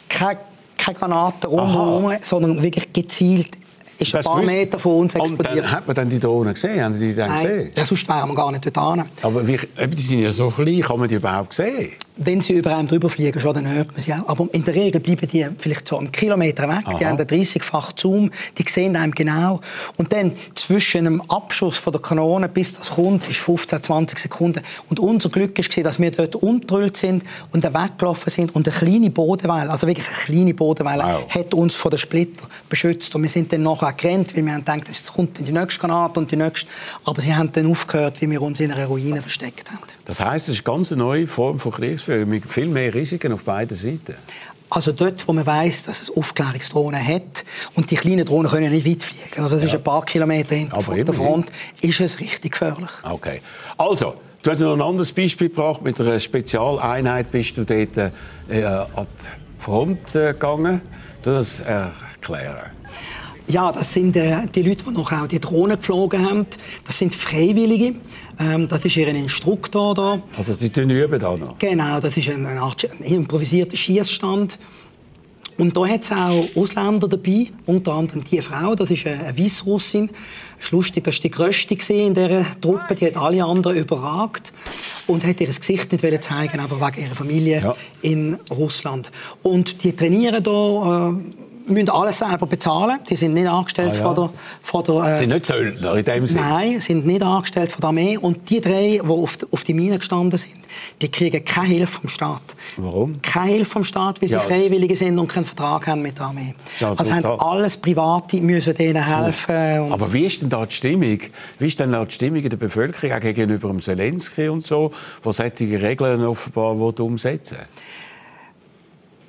Keine, 0.09 0.41
keine 0.77 0.99
Granaten 0.99 1.49
rundherum, 1.49 2.13
sondern 2.23 2.61
wirklich 2.61 2.93
gezielt 2.93 3.57
ist 3.99 4.15
ein 4.15 4.23
paar. 4.23 4.43
Meter 4.43 4.79
von 4.79 5.01
uns 5.01 5.15
explodiert. 5.15 5.51
Und 5.51 5.63
dann 5.63 5.73
hat 5.73 5.87
man 5.87 5.97
dann 5.97 6.09
die 6.09 6.19
Drohnen 6.21 6.55
gesehen? 6.55 6.83
Haben 6.83 6.99
die 6.99 7.15
dann 7.15 7.31
Nein, 7.31 7.43
gesehen? 7.43 7.73
Ja, 7.75 7.85
sonst 7.85 8.09
wären 8.09 8.29
wir 8.29 8.35
gar 8.35 8.53
nicht 8.53 8.77
dort 8.77 8.97
hin. 8.97 9.05
Aber 9.23 9.47
wie, 9.47 9.59
die 9.87 10.03
sind 10.03 10.21
ja 10.21 10.33
so 10.33 10.49
klein, 10.49 10.81
kann 10.81 10.99
man 10.99 11.09
die 11.09 11.17
überhaupt 11.17 11.53
sehen? 11.53 11.93
Wenn 12.19 12.41
sie 12.41 12.55
über 12.55 12.77
einem 12.77 12.89
drüber 12.89 13.09
fliegen, 13.09 13.41
schon, 13.41 13.55
dann 13.55 13.71
hört 13.71 13.93
man 13.93 14.01
sie 14.01 14.13
auch. 14.13 14.29
Aber 14.29 14.49
in 14.53 14.65
der 14.65 14.75
Regel 14.75 15.01
bleiben 15.01 15.29
die 15.29 15.47
vielleicht 15.57 15.87
so 15.87 15.99
einen 15.99 16.11
Kilometer 16.11 16.69
weg. 16.69 16.85
Aha. 16.85 16.99
Die 16.99 17.07
haben 17.07 17.17
einen 17.17 17.29
30-fach 17.29 17.93
Zoom, 17.97 18.31
die 18.59 18.65
sehen 18.69 18.97
einem 18.97 19.15
genau. 19.15 19.61
Und 19.97 20.13
dann 20.13 20.33
zwischen 20.55 21.05
dem 21.05 21.21
Abschuss 21.31 21.77
von 21.77 21.93
der 21.93 22.03
Kanone 22.03 22.49
bis 22.49 22.77
das 22.77 22.91
kommt, 22.91 23.29
ist 23.29 23.39
15, 23.39 23.83
20 23.83 24.19
Sekunden. 24.19 24.63
Und 24.89 24.99
unser 24.99 25.29
Glück 25.29 25.59
ist, 25.59 25.77
dass 25.85 26.01
wir 26.01 26.11
dort 26.11 26.35
umtrüllt 26.35 26.97
sind 26.97 27.23
und 27.53 27.63
dann 27.63 27.75
weggelaufen 27.75 28.31
sind. 28.31 28.55
Und 28.55 28.69
eine 28.69 28.77
kleine 28.77 29.11
Bodenwelle, 29.11 29.71
also 29.71 29.87
wirklich 29.87 30.07
eine 30.07 30.17
kleine 30.25 30.55
Bodenwelle, 30.55 31.05
wow. 31.05 31.29
hat 31.29 31.55
uns 31.55 31.77
von 31.77 31.91
den 31.91 31.99
Splitter 31.99 32.49
beschützt. 32.69 33.15
Und 33.15 33.23
wir 33.23 33.31
sind 33.31 33.53
dann 33.53 33.63
nachher 33.63 33.93
gerannt, 33.93 34.37
weil 34.37 34.45
wir 34.45 34.53
haben 34.53 34.65
gedacht, 34.65 34.89
jetzt 34.89 35.13
kommt 35.13 35.39
die 35.39 35.53
nächste 35.53 35.81
Granate 35.81 36.19
und 36.19 36.33
die 36.33 36.37
nächste. 36.37 36.69
Aber 37.05 37.21
sie 37.21 37.35
haben 37.35 37.53
dann 37.53 37.71
aufgehört, 37.71 38.21
wie 38.21 38.29
wir 38.29 38.43
uns 38.43 38.59
in 38.59 38.73
einer 38.73 38.87
Ruine 38.87 39.23
versteckt 39.23 39.71
haben. 39.71 39.79
Das 40.05 40.21
heißt, 40.21 40.49
es 40.49 40.57
ist 40.57 40.67
eine 40.67 40.77
ganz 40.77 40.91
neue 40.91 41.27
Form 41.27 41.59
von 41.59 41.71
Kriegsführung 41.71 42.08
mit 42.09 42.51
viel 42.51 42.67
mehr 42.67 42.93
Risiken 42.95 43.33
auf 43.33 43.45
beiden 43.45 43.77
Seiten. 43.77 44.15
Also 44.71 44.93
dort, 44.93 45.27
wo 45.27 45.33
man 45.33 45.47
weiß, 45.47 45.85
dass 45.85 46.03
es 46.03 46.15
Aufklärungsdrohnen 46.15 47.03
hat 47.03 47.45
und 47.75 47.91
die 47.91 47.97
kleinen 47.97 48.27
Drohnen 48.27 48.51
können 48.51 48.71
nicht 48.71 48.87
weit 48.87 49.03
fliegen. 49.03 49.43
Also 49.43 49.57
es 49.57 49.63
ja. 49.63 49.69
ist 49.69 49.75
ein 49.77 49.83
paar 49.83 50.05
Kilometer 50.05 50.55
hinter 50.55 50.83
der 50.83 51.15
Front, 51.15 51.51
ist 51.81 52.01
es 52.01 52.21
richtig 52.21 52.53
gefährlich. 52.53 52.91
Okay. 53.03 53.41
Also, 53.79 54.15
du 54.43 54.51
hast 54.51 54.61
noch 54.61 54.75
ein 54.75 54.83
anderes 54.83 55.13
Beispiel 55.13 55.49
gebracht. 55.49 55.83
Mit 55.83 55.99
einer 56.01 56.21
Spezialeinheit 56.21 57.31
bist 57.31 57.57
du 57.57 57.65
dort 57.65 57.97
äh, 57.97 58.65
an 58.65 58.89
die 58.97 59.63
Front 59.63 60.15
äh, 60.15 60.33
gegangen. 60.33 60.83
Das 61.23 61.61
erklären. 61.61 62.78
Ja, 63.49 63.73
das 63.73 63.95
sind 63.95 64.15
äh, 64.17 64.47
die 64.55 64.63
Leute, 64.63 64.85
die 64.85 64.91
noch 64.91 65.11
auch 65.11 65.27
die 65.27 65.41
Drohnen 65.41 65.79
geflogen 65.79 66.25
haben. 66.25 66.47
Das 66.85 66.99
sind 66.99 67.15
Freiwillige. 67.15 67.95
Ähm, 68.39 68.69
das 68.69 68.85
ist 68.85 68.97
ihr 68.97 69.09
Instruktor 69.09 69.95
da. 69.95 70.23
Also 70.37 70.53
sie 70.53 70.67
üben 70.67 71.19
da 71.19 71.37
noch? 71.37 71.59
Genau, 71.59 71.99
das 71.99 72.17
ist 72.17 72.29
ein, 72.29 72.47
ein 72.47 72.61
improvisierter 73.01 73.77
Schießstand. 73.77 74.59
Und 75.57 75.77
da 75.77 75.89
hat 75.89 76.05
es 76.05 76.13
auch 76.13 76.45
Ausländer 76.55 77.09
dabei, 77.09 77.49
unter 77.67 77.95
anderem 77.95 78.23
die 78.23 78.41
Frau, 78.41 78.77
das 78.77 78.93
ist 78.93 79.05
eine 79.09 79.37
Weißrussin. 79.37 80.09
Es 80.57 80.67
ist 80.67 80.71
lustig, 80.71 81.03
das 81.03 81.17
war 81.17 81.23
die 81.23 81.31
grösste 81.33 81.95
in 81.95 82.15
dieser 82.15 82.61
Truppe, 82.61 82.95
die 82.95 83.07
hat 83.07 83.17
alle 83.17 83.45
anderen 83.45 83.77
überragt 83.77 84.53
und 85.09 85.27
hat 85.27 85.41
ihr 85.41 85.49
Gesicht 85.49 85.91
nicht 85.91 86.23
zeigen, 86.23 86.61
einfach 86.61 86.81
wegen 86.81 87.07
ihrer 87.07 87.15
Familie 87.17 87.61
ja. 87.61 87.77
in 88.03 88.39
Russland. 88.53 89.11
Und 89.43 89.83
die 89.83 89.97
trainieren 89.97 90.45
da 90.45 91.11
äh, 91.11 91.15
müssen 91.69 91.91
alles 91.91 92.19
selber 92.19 92.47
bezahlen. 92.47 92.99
Die 93.09 93.17
sind 93.17 93.35
nicht 93.35 93.47
angestellt 93.47 93.93
ah, 93.95 93.97
ja. 93.97 94.03
von 94.03 94.15
der... 94.15 94.31
Von 94.63 94.85
der 94.85 95.13
äh, 95.13 95.17
sind 95.17 95.31
nicht 95.31 95.47
Söldner 95.47 95.95
in 95.95 96.05
dem 96.05 96.27
Sinne? 96.27 96.41
Nein, 96.41 96.81
sind 96.81 97.07
nicht 97.07 97.23
angestellt 97.23 97.73
von 97.73 97.81
der 97.81 97.89
Armee. 97.89 98.17
Und 98.17 98.51
die 98.51 98.61
drei, 98.61 99.01
die 99.03 99.09
auf, 99.09 99.39
auf 99.51 99.65
die 99.65 99.75
Mine 99.75 99.99
gestanden 99.99 100.39
sind, 100.39 100.57
die 101.01 101.11
kriegen 101.11 101.45
keine 101.45 101.69
Hilfe 101.69 102.01
vom 102.01 102.09
Staat. 102.09 102.43
Warum? 102.77 103.21
Keine 103.23 103.53
Hilfe 103.53 103.71
vom 103.71 103.85
Staat, 103.85 104.21
weil 104.21 104.29
sie 104.29 104.35
ja, 104.35 104.41
Freiwillige 104.41 104.97
sind 104.97 105.19
und 105.19 105.29
keinen 105.29 105.45
Vertrag 105.45 105.87
haben 105.87 106.03
mit 106.03 106.19
der 106.19 106.27
Armee. 106.27 106.55
Ja, 106.79 106.95
also 106.95 107.15
haben 107.15 107.41
alles 107.41 107.77
Private, 107.77 108.41
müssen 108.41 108.75
denen 108.75 109.05
helfen. 109.05 109.93
Aber 109.93 110.13
wie 110.13 110.27
ist 110.27 110.43
denn 110.43 110.49
da 110.49 110.65
die 110.67 110.75
Stimmung? 110.75 111.19
Wie 111.59 111.67
ist 111.67 111.79
denn 111.79 111.93
da 111.93 112.05
die 112.05 112.15
Stimmung 112.15 112.43
in 112.43 112.51
der 112.51 112.57
Bevölkerung 112.57 113.17
auch 113.17 113.21
gegenüber 113.21 113.69
dem 113.69 113.81
Zelensky 113.81 114.49
und 114.49 114.63
so, 114.63 114.93
wo 115.23 115.33
solche 115.33 115.81
Regeln 115.81 116.25
offenbar 116.25 116.77
umsetzen 117.01 117.59
will? 117.59 117.67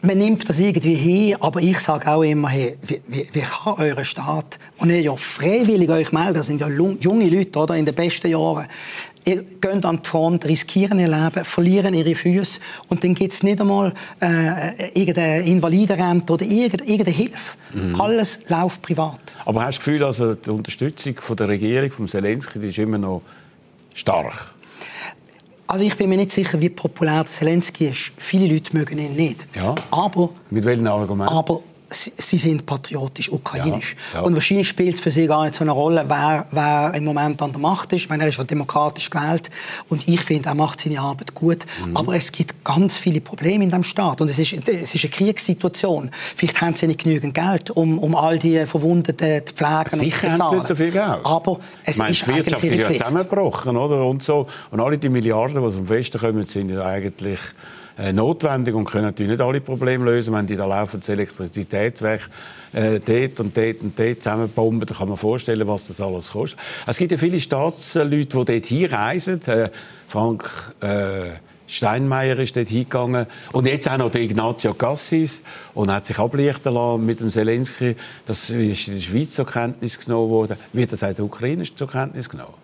Man 0.02 0.18
nimmt 0.18 0.48
das 0.48 0.60
irgendwie 0.60 0.96
hin, 0.96 1.36
aber 1.40 1.62
ich 1.62 1.80
sage 1.80 2.10
auch 2.10 2.24
immer, 2.24 2.50
hey, 2.50 2.78
wie, 2.82 3.02
wie, 3.08 3.28
wie 3.32 3.42
kann 3.42 3.76
euer 3.78 4.04
Staat, 4.06 4.58
und 4.78 4.90
ihr 4.90 5.02
ja 5.02 5.16
freiwillig 5.16 5.90
euch 5.90 6.12
meldet, 6.12 6.38
das 6.38 6.48
sind 6.48 6.62
ja 6.62 6.70
junge 6.70 7.30
Leute, 7.30 7.60
oder, 7.60 7.76
in 7.76 7.86
den 7.86 7.96
besten 7.96 8.30
Jahren, 8.30 8.68
ihr 9.26 9.44
geht 9.44 9.86
an 9.86 10.00
die 10.02 10.10
Front, 10.10 10.46
riskieren 10.46 11.00
ihr 11.00 11.10
Leben, 11.10 11.44
verlieren 11.44 11.94
ihre 11.94 12.16
Füße 12.16 12.62
und 12.88 13.04
dann 13.04 13.14
gibt 13.14 13.34
es 13.34 13.44
nicht 13.44 13.60
einmal 13.60 13.94
äh, 14.22 14.90
irgendeine 14.98 15.42
Invalidenrente 15.42 16.34
oder 16.34 16.46
irgendeine, 16.46 16.90
irgendeine 16.90 17.18
Hilfe. 17.18 17.58
Mhm. 17.74 18.00
Alles 18.00 18.40
läuft 18.48 18.82
privat. 18.82 19.20
Aber 19.46 19.66
hast 19.66 19.80
du 19.80 19.80
das 19.80 19.86
Gefühl, 19.86 20.04
also 20.06 20.36
die 20.36 20.50
Unterstützung 20.50 21.16
von 21.16 21.36
der 21.36 21.50
Regierung, 21.50 21.92
von 21.92 22.08
Zelensky, 22.08 22.60
die 22.60 22.68
ist 22.68 22.78
immer 22.78 22.98
noch 22.98 23.22
stark? 23.94 24.56
Also 25.72 25.86
ich 25.86 25.96
bin 25.96 26.10
mir 26.10 26.18
nicht 26.18 26.32
sicher, 26.32 26.60
wie 26.62 26.70
populär 26.70 27.28
Zelensky 27.28 27.90
ist. 27.90 28.12
Viele 28.18 28.52
Leute 28.52 28.76
mögen 28.76 28.98
ihn 28.98 29.16
nicht. 29.16 29.46
Ja. 29.56 29.76
Aber, 29.92 30.30
Mit 30.50 30.66
welchen 30.66 30.88
Argumenten? 30.88 31.32
Aber 31.32 31.60
sie 31.92 32.38
sind 32.38 32.66
patriotisch, 32.66 33.32
ukrainisch. 33.32 33.96
Ja, 34.14 34.20
ja. 34.20 34.26
Und 34.26 34.34
wahrscheinlich 34.34 34.68
spielt 34.68 34.96
es 34.96 35.02
für 35.02 35.12
sie 35.12 35.28
gar 35.28 35.44
nicht 35.44 35.56
so 35.56 35.64
eine 35.64 35.72
Rolle, 35.72 36.06
wer, 36.08 36.46
wer 36.52 36.94
im 36.96 37.04
Moment 37.04 37.42
an 37.42 37.52
der 37.52 37.62
Macht 37.62 37.94
ist. 37.94 38.02
Ich 38.02 38.10
meine, 38.10 38.24
er 38.24 38.30
ist 38.30 38.38
ja 38.38 38.44
demokratisch 38.44 39.10
gewählt 39.10 39.50
und 39.90 40.08
ich 40.08 40.22
finde, 40.22 40.50
er 40.50 40.56
macht 40.56 40.82
seine 40.82 41.00
Arbeit 41.00 41.34
gut. 41.34 41.66
Mhm. 41.86 41.98
Aber 41.98 42.16
es 42.16 42.32
gibt 42.32 42.64
ganz 42.64 42.98
viele 42.98 43.22
Probleme 43.22 43.64
in 43.64 43.70
dem 43.70 43.84
Staat 43.84 44.22
und 44.22 44.30
es 44.30 44.40
ist, 44.40 44.54
es 44.68 44.96
ist 44.96 45.04
eine 45.04 45.12
Kriegssituation. 45.12 46.12
Vielleicht 46.36 46.62
haben 46.62 46.76
sie 46.76 46.88
nicht 46.88 47.04
genügend 47.04 47.34
Geld, 47.34 47.72
um, 47.72 47.98
um 47.98 48.16
all 48.16 48.38
die 48.38 48.66
Verwundeten 48.66 49.46
zu 49.46 49.54
pflegen 49.54 50.00
Sicher 50.00 50.30
und 50.30 50.38
zu 50.38 50.44
haben 50.44 50.50
sie 50.52 50.56
nicht 50.56 50.68
so 50.68 50.76
viel 50.76 50.92
Geld. 50.92 51.20
Aber 51.24 51.60
es 51.84 51.98
meine, 51.98 52.12
ist 52.12 52.26
die 52.26 52.36
Wirtschaft 52.36 52.64
ist 52.64 52.78
ja 52.78 52.92
zusammengebrochen, 52.92 53.78
oder? 53.78 54.06
Und, 54.06 54.24
so. 54.24 54.48
und 54.72 54.80
alle 54.80 54.98
die 54.98 55.10
Milliarden, 55.10 55.64
die 55.64 55.76
dem 55.76 55.90
Westen 55.90 56.20
kommen, 56.20 56.44
sind 56.44 56.70
ja 56.72 56.86
eigentlich 56.86 57.40
notwendig 58.14 58.74
und 58.76 58.86
können 58.86 59.06
natürlich 59.06 59.32
nicht 59.32 59.42
alle 59.42 59.62
Probleme 59.62 60.06
lösen. 60.06 60.34
Wenn 60.34 60.48
die 60.48 60.56
da 60.56 60.66
laufen, 60.66 61.00
das 61.00 61.10
Elektrizitätswerk 61.10 62.30
äh, 62.74 63.00
dort 63.00 63.40
und 63.40 63.58
dort 63.58 63.82
und 63.82 64.00
dort 64.00 64.24
zusammenbomben, 64.24 64.88
dann 64.88 64.98
kann 64.98 65.10
man 65.10 65.18
vorstellen, 65.18 65.68
was 65.68 65.88
das 65.88 66.00
alles 66.02 66.32
kostet. 66.32 66.60
Es 66.86 66.98
gibt 66.98 67.12
ja 67.12 67.18
viele 67.18 67.40
Staatsleute, 67.40 68.26
die 68.26 68.46
dort 68.46 68.66
hinreisen. 68.66 69.42
Äh, 69.48 69.70
Frank 70.08 70.74
äh, 70.82 71.32
Steinmeier 71.70 72.40
ist 72.40 72.56
dort 72.56 72.68
hingegangen. 72.68 73.28
Und 73.52 73.68
jetzt 73.68 73.90
auch 73.90 73.98
noch 73.98 74.10
der 74.10 74.22
Ignazio 74.22 74.74
Cassis 74.74 75.44
und 75.76 75.92
hat 75.92 76.06
sich 76.06 76.18
ablichten 76.18 76.74
lassen 76.74 77.06
mit 77.06 77.22
dem 77.22 77.30
Zelensky. 77.30 77.96
Das 78.26 78.50
ist 78.50 78.88
in 78.88 78.96
der 78.96 79.02
Schweiz 79.02 79.36
zur 79.36 79.46
Kenntnis 79.46 80.00
genommen 80.00 80.30
worden. 80.30 80.58
Wird 80.74 80.92
das 80.92 81.04
auch 81.04 81.14
der 81.14 81.26
Ukraine 81.26 81.64
zur 81.64 81.88
Kenntnis 81.88 82.28
genommen? 82.28 82.56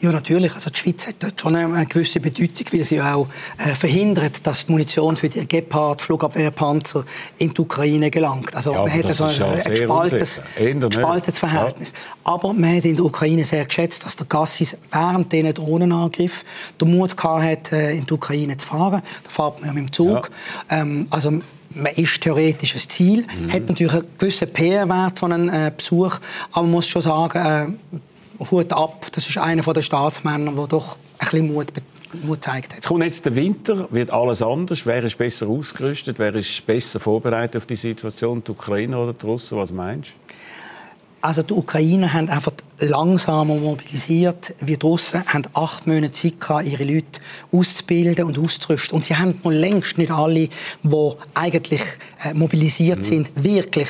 Ja, 0.00 0.12
natürlich. 0.12 0.54
Also 0.54 0.70
die 0.70 0.78
Schweiz 0.78 1.08
hat 1.08 1.16
dort 1.18 1.40
schon 1.40 1.56
eine 1.56 1.84
gewisse 1.86 2.20
Bedeutung, 2.20 2.66
weil 2.70 2.84
sie 2.84 3.00
auch 3.00 3.26
äh, 3.58 3.74
verhindert, 3.74 4.46
dass 4.46 4.66
die 4.66 4.72
Munition 4.72 5.16
für 5.16 5.28
die 5.28 5.46
Gepard-Flugabwehrpanzer 5.46 7.04
in 7.38 7.52
die 7.52 7.60
Ukraine 7.60 8.08
gelangt. 8.08 8.54
Also 8.54 8.72
ja, 8.72 8.82
man 8.82 8.92
hat 8.92 9.12
so 9.12 9.24
ein, 9.24 9.42
ein 9.42 9.64
gespaltenes, 9.64 10.40
gespaltenes 10.56 11.38
Verhältnis. 11.40 11.92
Ja. 11.92 12.32
Aber 12.32 12.52
man 12.52 12.76
hat 12.76 12.84
in 12.84 12.94
der 12.94 13.04
Ukraine 13.04 13.44
sehr 13.44 13.64
geschätzt, 13.64 14.06
dass 14.06 14.14
der 14.14 14.26
Gassis 14.28 14.78
während 14.92 15.32
diesen 15.32 15.52
Drohnenangriff 15.52 16.44
den 16.80 16.96
Mut 16.96 17.16
hatte, 17.20 17.76
äh, 17.76 17.96
in 17.96 18.06
die 18.06 18.12
Ukraine 18.12 18.56
zu 18.56 18.68
fahren. 18.68 19.02
Da 19.24 19.30
fährt 19.30 19.60
man 19.60 19.70
ja 19.70 19.72
mit 19.74 19.88
dem 19.88 19.92
Zug. 19.92 20.30
Ja. 20.70 20.82
Ähm, 20.82 21.08
also 21.10 21.32
man 21.70 21.92
ist 21.96 22.20
theoretisch 22.20 22.74
ein 22.74 22.88
Ziel, 22.88 23.26
mhm. 23.26 23.52
hat 23.52 23.68
natürlich 23.68 23.92
einen 23.92 24.06
gewissen 24.16 24.52
PR-Wert, 24.52 25.18
so 25.18 25.26
einen 25.26 25.48
äh, 25.48 25.72
Besuch, 25.76 26.18
aber 26.52 26.62
man 26.62 26.70
muss 26.70 26.88
schon 26.88 27.02
sagen, 27.02 27.76
äh, 27.92 27.98
Hut 28.38 28.72
ab. 28.72 29.06
Das 29.12 29.28
ist 29.28 29.38
einer 29.38 29.62
der 29.62 29.82
Staatsmänner, 29.82 30.52
der 30.52 30.66
doch 30.66 30.96
ein 31.18 31.28
bisschen 31.30 31.52
Mut 31.52 31.72
Mut 32.22 32.42
zeigt. 32.42 32.72
Jetzt 32.72 32.88
kommt 32.88 33.04
jetzt 33.04 33.26
der 33.26 33.36
Winter, 33.36 33.86
wird 33.90 34.10
alles 34.10 34.40
anders. 34.40 34.86
Wer 34.86 35.04
ist 35.04 35.18
besser 35.18 35.46
ausgerüstet? 35.46 36.18
Wer 36.18 36.34
ist 36.34 36.64
besser 36.66 37.00
vorbereitet 37.00 37.56
auf 37.56 37.66
die 37.66 37.76
Situation? 37.76 38.42
Die 38.42 38.50
Ukraine 38.50 38.98
oder 38.98 39.12
die 39.12 39.26
Russen? 39.26 39.58
Was 39.58 39.72
meinst 39.72 40.10
du? 40.10 40.34
Also 41.20 41.42
die 41.42 41.52
Ukrainer 41.52 42.12
haben 42.12 42.30
einfach 42.30 42.52
langsamer 42.78 43.56
mobilisiert, 43.56 44.54
wie 44.60 44.76
die 44.76 44.86
Russen 44.86 45.24
haben 45.26 45.42
acht 45.52 45.84
Monate 45.86 46.12
Zeit 46.12 46.40
gehabt, 46.40 46.66
ihre 46.66 46.84
Leute 46.84 47.20
auszubilden 47.50 48.24
und 48.24 48.38
auszurüsten. 48.38 48.94
Und 48.94 49.04
sie 49.04 49.16
haben 49.16 49.40
noch 49.42 49.50
längst 49.50 49.98
nicht 49.98 50.12
alle, 50.12 50.48
die 50.84 51.12
eigentlich 51.34 51.82
äh, 52.22 52.34
mobilisiert 52.34 52.98
mhm. 52.98 53.04
sind, 53.04 53.32
wirklich 53.42 53.88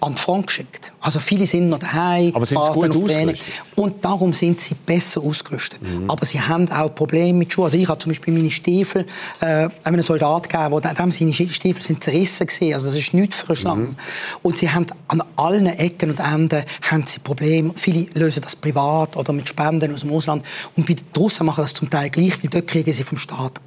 an 0.00 0.14
die 0.14 0.20
Front 0.20 0.46
geschickt. 0.46 0.92
Also 1.00 1.20
viele 1.20 1.46
sind 1.46 1.68
noch 1.68 1.78
daheim, 1.78 2.34
aber 2.34 2.46
sind 2.46 2.62
sie 2.62 2.72
gut 2.72 2.90
ausgerüstet? 2.90 3.44
Und 3.76 4.04
darum 4.04 4.32
sind 4.32 4.60
sie 4.60 4.74
besser 4.74 5.22
ausgerüstet. 5.22 5.82
Mhm. 5.82 6.10
Aber 6.10 6.24
sie 6.24 6.40
haben 6.40 6.70
auch 6.70 6.94
Probleme 6.94 7.38
mit 7.38 7.52
Schuhen. 7.52 7.66
Also 7.66 7.76
ich 7.76 7.88
habe 7.88 7.98
zum 7.98 8.10
Beispiel 8.10 8.34
meine 8.34 8.50
Stiefel 8.50 9.06
äh, 9.40 9.68
einem 9.84 10.02
Soldat 10.02 10.48
gegeben, 10.48 10.72
wo 10.72 10.80
dem 10.80 11.10
seine 11.10 11.32
Stiefel 11.32 11.82
sind 11.82 12.02
zerrissen 12.02 12.46
gewesen. 12.46 12.74
Also 12.74 12.88
das 12.88 12.96
ist 12.96 13.14
nichts 13.14 13.36
für 13.36 13.48
eine 13.48 13.56
Schlange. 13.56 13.82
Mhm. 13.82 13.96
Und 14.42 14.58
sie 14.58 14.70
haben 14.70 14.86
an 15.08 15.22
allen 15.36 15.66
Ecken 15.66 16.10
und 16.10 16.20
Enden 16.20 16.64
haben 16.82 17.04
sie 17.06 17.20
Probleme. 17.20 17.72
Viele 17.76 18.06
lösen 18.14 18.42
das 18.42 18.56
privat 18.56 19.16
oder 19.16 19.32
mit 19.32 19.48
Spenden 19.48 19.94
aus 19.94 20.00
dem 20.00 20.12
Ausland. 20.12 20.44
Und 20.76 20.86
bei 20.86 20.94
den 20.94 21.04
Russen 21.16 21.46
machen 21.46 21.62
das 21.62 21.74
zum 21.74 21.90
Teil 21.90 22.10
gleich, 22.10 22.42
weil 22.42 22.50
dort 22.50 22.66
kriegen 22.66 22.92
sie 22.92 23.04
vom 23.04 23.18
Staat 23.18 23.60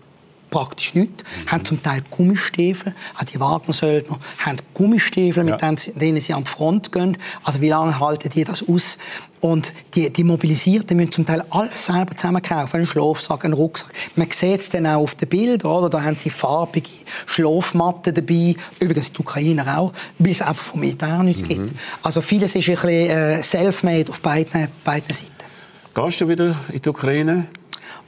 praktisch 0.53 0.93
nichts, 0.93 1.23
mhm. 1.23 1.51
haben 1.51 1.65
zum 1.65 1.81
Teil 1.81 2.03
Gummistiefel, 2.11 2.93
auch 3.19 3.23
die 3.23 3.39
Wagner-Söldner 3.39 4.19
haben 4.37 4.57
Gummistiefel, 4.75 5.47
ja. 5.47 5.57
mit 5.57 5.99
denen 5.99 6.21
sie 6.21 6.33
an 6.33 6.43
die 6.43 6.49
Front 6.49 6.91
gehen. 6.91 7.17
Also 7.43 7.59
wie 7.59 7.69
lange 7.69 7.99
halten 7.99 8.29
die 8.29 8.43
das 8.43 8.67
aus? 8.67 8.99
Und 9.39 9.73
die, 9.95 10.11
die 10.11 10.23
Mobilisierten 10.23 10.95
müssen 10.95 11.11
zum 11.11 11.25
Teil 11.25 11.43
alles 11.49 11.87
selber 11.87 12.15
zusammen 12.15 12.41
kaufen, 12.43 12.77
einen 12.77 12.85
Schlafsack, 12.85 13.43
einen 13.43 13.55
Rucksack. 13.55 13.91
Man 14.15 14.29
sieht 14.29 14.59
es 14.59 14.69
dann 14.69 14.85
auch 14.85 15.01
auf 15.01 15.15
den 15.15 15.27
Bildern, 15.27 15.71
oder? 15.71 15.89
da 15.89 16.03
haben 16.03 16.17
sie 16.17 16.29
farbige 16.29 16.89
Schlafmatten 17.25 18.13
dabei, 18.13 18.55
übrigens 18.79 19.11
die 19.11 19.19
Ukrainer 19.19 19.79
auch, 19.79 19.91
weil 20.19 20.31
es 20.31 20.41
einfach 20.41 20.63
vom 20.63 20.81
Militär 20.81 21.23
nichts 21.23 21.41
mhm. 21.41 21.47
gibt. 21.47 21.75
Also 22.03 22.21
vieles 22.21 22.55
ist 22.55 22.69
ein 22.69 22.75
bisschen 22.75 22.89
äh, 22.89 23.43
self-made 23.43 24.11
auf 24.11 24.19
beiden, 24.19 24.67
beiden 24.83 25.13
Seiten. 25.13 25.31
Gehst 25.95 26.21
du 26.21 26.29
wieder 26.29 26.55
in 26.71 26.79
die 26.79 26.89
Ukraine? 26.89 27.47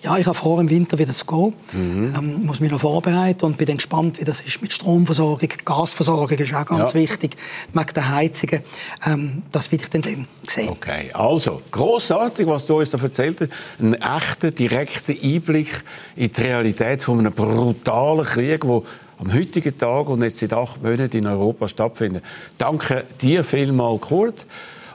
Ja, 0.05 0.17
ich 0.17 0.27
habe 0.27 0.37
vor, 0.37 0.61
im 0.61 0.69
Winter 0.69 0.99
wieder 0.99 1.13
zu 1.13 1.25
gehen. 1.25 1.53
Mhm. 1.73 2.13
Ähm, 2.15 2.45
muss 2.45 2.59
mich 2.59 2.69
noch 2.71 2.79
vorbereiten 2.79 3.43
und 3.43 3.57
bin 3.57 3.65
dann 3.65 3.77
gespannt, 3.77 4.19
wie 4.19 4.23
das 4.23 4.39
ist 4.41 4.61
mit 4.61 4.71
Stromversorgung. 4.71 5.49
Gasversorgung 5.65 6.37
ist 6.37 6.53
auch 6.53 6.65
ganz 6.65 6.93
ja. 6.93 6.99
wichtig, 6.99 7.35
wegen 7.73 7.93
der 7.95 8.09
Heizungen. 8.09 8.61
Ähm, 9.07 9.41
das 9.51 9.71
will 9.71 9.81
ich 9.81 9.89
dann, 9.89 10.03
dann 10.03 10.27
sehen. 10.47 10.69
Okay, 10.69 11.09
also, 11.11 11.63
grossartig, 11.71 12.45
was 12.45 12.67
du 12.67 12.77
uns 12.77 12.91
da 12.91 12.99
erzählt 12.99 13.41
hast. 13.41 13.49
Ein 13.79 13.95
echter, 13.95 14.51
direkter 14.51 15.13
Einblick 15.23 15.83
in 16.15 16.31
die 16.31 16.41
Realität 16.41 17.01
von 17.01 17.17
einem 17.17 17.33
brutalen 17.33 18.25
Krieg, 18.25 18.61
der 18.61 18.83
am 19.17 19.33
heutigen 19.33 19.75
Tag 19.75 20.07
und 20.07 20.21
jetzt 20.21 20.37
seit 20.37 20.53
acht 20.53 20.83
Monaten 20.83 21.17
in 21.17 21.25
Europa 21.25 21.67
stattfindet. 21.67 22.23
Danke 22.59 23.05
dir 23.19 23.43
vielmals, 23.43 24.01
Kurt. 24.01 24.45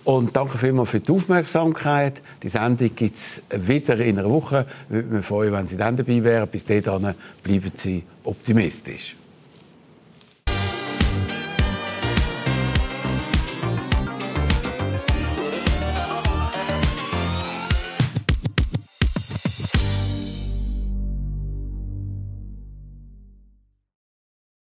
Und 0.05 0.35
danke 0.35 0.57
vielmals 0.57 0.91
für 0.91 1.01
die 1.01 1.13
Aufmerksamkeit. 1.13 2.23
Die 2.43 2.49
Sendung 2.49 2.91
gibt 2.95 3.17
es 3.17 3.43
wieder 3.51 3.99
in 3.99 4.19
einer 4.19 4.31
Woche. 4.31 4.67
Ich 4.89 4.95
würde 4.95 5.15
mich 5.15 5.27
freuen, 5.27 5.53
wenn 5.53 5.67
Sie 5.67 5.77
dann 5.77 5.97
dabei 5.97 6.25
wären. 6.25 6.49
Bis 6.49 6.65
dahin 6.65 7.15
bleiben 7.43 7.73
Sie 7.75 8.05
optimistisch. 8.25 9.17